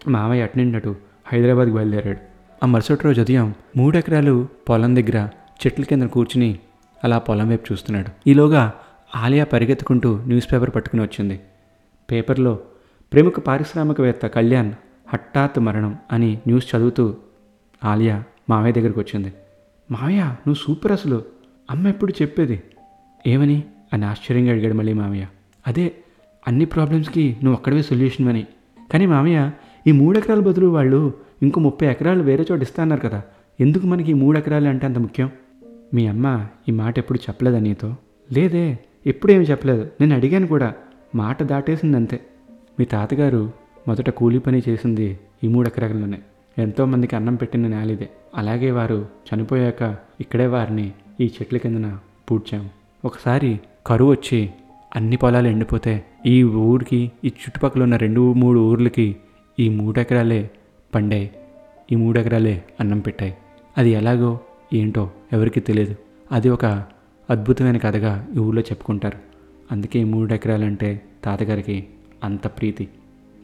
మామయ్య 0.08 0.42
అటు 0.42 0.58
నుండి 0.58 0.76
అటు 0.76 0.96
హైదరాబాద్కి 1.26 1.74
బయలుదేరాడు. 1.74 2.27
ఆ 2.62 2.66
మరుసటి 2.66 3.02
రోజు 3.04 3.20
ఉదయం 3.20 3.54
మూడెకరాలు 3.76 4.48
పొలం 4.68 4.96
దగ్గర 4.96 5.28
చెట్ల 5.66 5.82
కింద 5.82 6.02
కూర్చుని 6.02 6.58
అలా 7.04 7.18
పొలం 7.18 7.48
వైపు 7.48 7.72
చూస్తున్నాడు. 7.72 8.28
ఈలోగా 8.28 8.72
ఆలియా 9.16 9.44
పరిగెత్తుకుంటూ 9.44 10.18
న్యూస్ 10.26 10.52
పేపర్ 10.52 10.70
పట్టుకుని 10.74 11.02
వచ్చింది. 11.02 11.40
పేపర్లో 12.10 12.58
ప్రముఖ 13.12 13.32
పారిశ్రామికవేత్త 13.32 14.26
కళ్యాణ్ 14.26 14.72
హఠాత్ 15.08 15.58
మరణం 15.58 15.98
అని 16.12 16.32
న్యూస్ 16.32 16.76
చదువుతూ 16.76 17.16
ఆలియా 17.84 18.24
మావయ్య 18.50 18.72
దగ్గరికి 18.72 18.98
వచ్చింది. 18.98 19.32
మావయ్య 19.90 20.20
నువ్వు 20.22 20.54
సూపర్ 20.54 20.92
అసలు. 20.92 21.24
అమ్మ 21.70 21.88
ఎప్పుడు 21.88 22.12
చెప్పేది? 22.22 22.62
ఏమని? 23.26 23.62
అని 23.92 24.04
ఆశ్చర్యంగా 24.04 24.50
అడిగాడు 24.50 24.74
మళ్ళీ 24.74 24.92
మావయ్య. 24.92 25.26
అదే 25.66 25.92
అన్ని 26.48 26.64
ప్రాబ్లమ్స్కి 26.64 27.36
నువ్వు 27.44 27.58
ఒక్కడవే 27.58 27.82
సొల్యూషన్ 27.82 28.28
అని. 28.28 28.46
కానీ 28.92 29.06
మామయ్య 29.06 29.50
ఈ 29.86 29.92
మూడెకరాల 29.92 30.40
బదులు 30.40 30.66
వాళ్ళు 30.66 31.27
ఇంకో 31.42 31.60
ముప్పై 31.60 31.88
ఎకరాలు 31.88 32.22
వేరే 32.22 32.44
చోట 32.52 32.62
ఇస్తాన్నారు 32.62 33.00
కదా. 33.00 33.22
ఎందుకు 33.60 33.86
మనకి 33.86 34.10
ఈ 34.10 34.14
మూడు 34.14 34.38
ఎకరాలు 34.38 34.68
అంటే 34.68 34.86
అంత 34.86 34.98
ముఖ్యం? 34.98 35.30
మీ 35.94 36.06
అమ్మ 36.06 36.46
ఈ 36.68 36.72
మాట 36.72 36.98
ఎప్పుడు 36.98 37.18
చెప్పలేదా 37.18 37.58
నీతో? 37.58 37.96
లేదే 38.32 38.78
ఎప్పుడేమి 39.06 39.44
చెప్పలేదు. 39.44 39.86
నేను 40.00 40.14
అడిగాను 40.14 40.46
కూడా. 40.46 40.74
మాట 41.14 41.42
దాటేసింది 41.42 41.96
అంతే 41.96 42.20
మీ 42.78 42.84
తాతగారు 42.84 43.52
మొదట 43.88 44.10
కూలీ 44.10 44.38
పని 44.38 44.62
చేసింది 44.68 45.18
ఈ 45.44 45.48
మూడు 45.48 45.68
ఎకరాలలోనే. 45.68 46.18
ఎంతోమందికి 46.58 47.16
అన్నం 47.16 47.34
పెట్టిన 47.34 47.66
నేలిదే 47.66 48.08
అలాగే 48.34 48.70
వారు 48.70 49.06
చనిపోయాక 49.34 49.96
ఇక్కడే 50.20 50.46
వారిని 50.46 50.92
ఈ 51.20 51.26
చెట్ల 51.26 51.56
కిందన 51.56 51.98
పూడ్చాము. 52.30 52.70
ఒకసారి 53.04 53.60
కరువు 53.86 54.10
వచ్చి 54.10 54.50
అన్ని 54.96 55.16
పొలాలు 55.16 55.48
ఎండిపోతే 55.48 56.04
ఈ 56.26 56.42
ఊరికి 56.42 57.12
ఈ 57.24 57.28
చుట్టుపక్కల 57.28 57.82
ఉన్న 57.82 57.96
రెండు 57.96 58.32
మూడు 58.32 58.70
ఊర్లకి 58.70 59.16
ఈ 59.60 59.68
మూడు 59.68 60.00
ఎకరాలే 60.00 60.50
పండాయి. 60.94 61.30
ఈ 61.92 61.94
మూడు 61.94 62.18
ఎకరాలే 62.18 62.64
అన్నం 62.80 62.98
పెట్టాయి. 62.98 63.36
అది 63.78 63.90
ఎలాగో 63.90 64.40
ఏంటో 64.74 65.10
ఎవరికి 65.32 65.60
తెలియదు 65.60 65.96
అది 66.32 66.48
ఒక 66.48 66.64
అద్భుతమైన 67.30 67.78
కథగా 67.78 68.28
ఈ 68.34 68.38
ఊళ్ళో 68.38 68.62
చెప్పుకుంటారు. 68.62 69.18
అందుకే 69.72 69.98
ఈ 69.98 70.04
మూడు 70.04 70.34
ఎకరాలంటే 70.34 71.00
తాతగారికి 71.24 71.86
అంత 72.24 72.46
ప్రీతి. 72.46 72.88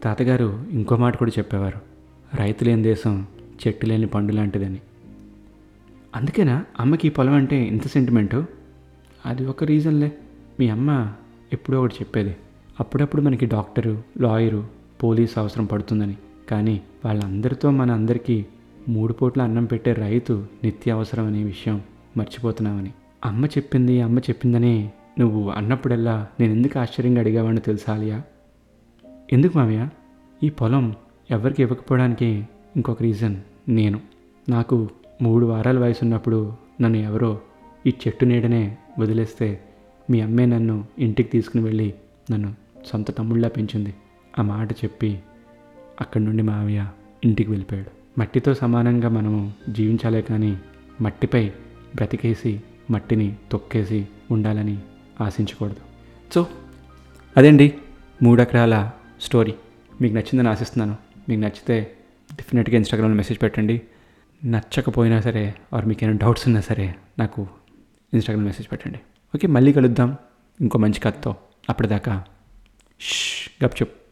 తాతగారు 0.03 0.65
ఇంకో 0.71 0.97
మాట 0.97 1.17
కూడా 1.17 1.31
చెప్పేవారు. 1.39 1.81
రైతు 2.37 2.65
లేని 2.65 2.83
దేశం 2.83 3.27
చెట్టు 3.67 3.87
లేని 3.87 4.07
పండు 4.07 4.33
లాంటిదని. 4.33 4.81
అందుకేనా 6.15 6.65
అమ్మకి 6.81 7.09
ఈ 7.09 7.11
పొలం 7.11 7.33
అంటే 7.33 7.63
ఇంత 7.63 7.87
సెంటిమెంటు? 7.87 8.45
అది 9.27 9.47
ఒక 9.47 9.65
రీజన్లే. 9.65 10.13
మీ 10.61 10.69
అమ్మ 10.69 11.13
ఎప్పుడో 11.53 11.81
ఒకటి 11.81 11.95
చెప్పేది. 11.95 12.37
అప్పుడప్పుడు 12.81 13.23
మనకి 13.23 13.47
డాక్టరు 13.47 14.03
లాయరు 14.21 14.69
పోలీస్ 15.03 15.39
అవసరం 15.39 15.65
పడుతుందని. 15.65 16.17
కానీ 16.51 16.81
వాళ్ళందరితో 17.05 17.71
మన 17.71 17.91
అందరికీ 17.93 18.47
మూడు 18.89 19.13
పూట్ల 19.13 19.43
అన్నం 19.43 19.65
పెట్టే 19.65 19.93
రైతు 19.93 20.47
నిత్య 20.65 20.91
అవసరం 20.91 21.27
అనే 21.27 21.45
విషయం 21.45 21.83
మర్చిపోతున్నామని. 22.17 22.91
అమ్మ 23.25 23.47
చెప్పింది 23.47 24.01
అమ్మ 24.01 24.19
చెప్పిందని 24.19 24.91
నువ్వు 25.19 25.51
అన్నప్పుడల్లా 25.51 26.27
నేను 26.41 26.53
ఎందుకు 26.53 26.79
ఆశ్చర్యంగా 26.79 27.21
అడిగావాడిని 27.21 27.61
తెలుసాలియా 27.61 28.23
ఎందుకు 29.33 29.59
మామయ్య? 29.59 29.89
ఈ 30.43 30.49
పొలం 30.51 30.95
ఎవరికి 31.31 31.63
ఇవ్వకపోవడానికి 31.63 32.27
ఇంకొక 32.77 33.03
రీజన్ 33.03 33.37
నేను. 33.69 34.01
నాకు 34.49 34.89
మూడు 35.23 35.47
వారాల 35.47 35.79
వయసు 35.79 35.99
ఉన్నప్పుడు 36.03 36.53
నన్ను 36.81 36.99
ఎవరో 36.99 37.41
ఈ 37.87 37.93
చెట్టు 38.07 38.25
నీడనే 38.25 38.77
వదిలేస్తే 38.99 39.61
మీ 40.11 40.21
అమ్మే 40.21 40.47
నన్ను 40.47 40.85
ఇంటికి 40.99 41.29
తీసుకుని 41.29 41.65
వెళ్ళి 41.65 41.95
నన్ను 42.31 42.55
సొంత 42.87 43.19
తమ్ముళ్ళ 43.19 43.49
పెంచింది. 43.49 43.95
ఆ 44.39 44.43
మాట 44.43 44.73
చెప్పి 44.73 45.19
అక్కడి 46.01 46.25
నుండి 46.25 46.43
మావయ్య 46.43 46.89
ఇంటికి 47.25 47.51
వెళ్ళిపోయాడు. 47.51 48.21
మట్టితో 48.21 48.55
సమానంగా 48.55 49.09
మనము 49.09 49.53
జీవించాలే 49.69 50.23
కానీ 50.23 50.59
మట్టిపై 51.01 51.49
బ్రతికేసి 51.95 52.63
మట్టిని 52.91 53.37
తొక్కేసి 53.53 54.09
ఉండాలని 54.31 54.79
ఆశించకూడదు. 55.21 55.77
సో 56.35 56.47
అదండి 57.37 57.75
మూడు 58.23 58.43
స్టోరీ. 59.21 59.55
మీకు 60.01 60.15
నచ్చిందని 60.15 60.49
ఆశిస్తున్నాను. 60.49 60.97
మీకు 61.29 61.41
నచ్చితే 61.41 61.97
డెఫినెట్గా 62.35 62.77
ఇన్స్టాగ్రామ్లో 62.77 63.17
మెసేజ్ 63.17 63.43
పెట్టండి. 63.43 63.83
నచ్చకపోయినా 64.45 65.21
సరే 65.21 65.55
ఆర్ 65.73 65.87
మీకు 65.87 66.05
ఏమైనా 66.05 66.19
డౌట్స్ 66.23 66.47
ఉన్నా 66.47 66.61
సరే 66.61 66.95
నాకు 67.19 67.47
ఇన్స్టాగ్రామ్ 68.13 68.47
మెసేజ్ 68.47 68.73
పెట్టండి. 68.73 69.01
ఓకే 69.35 69.47
మళ్ళీ 69.47 69.73
కలుద్దాం. 69.73 70.17
ఇంకో 70.61 70.79
మంచి 70.79 71.01
కథతో 71.01 71.37
అప్పటిదాకా 71.71 72.25
ష్ 73.01 73.65
గప్ 73.65 73.83
చెప్పు 73.83 74.04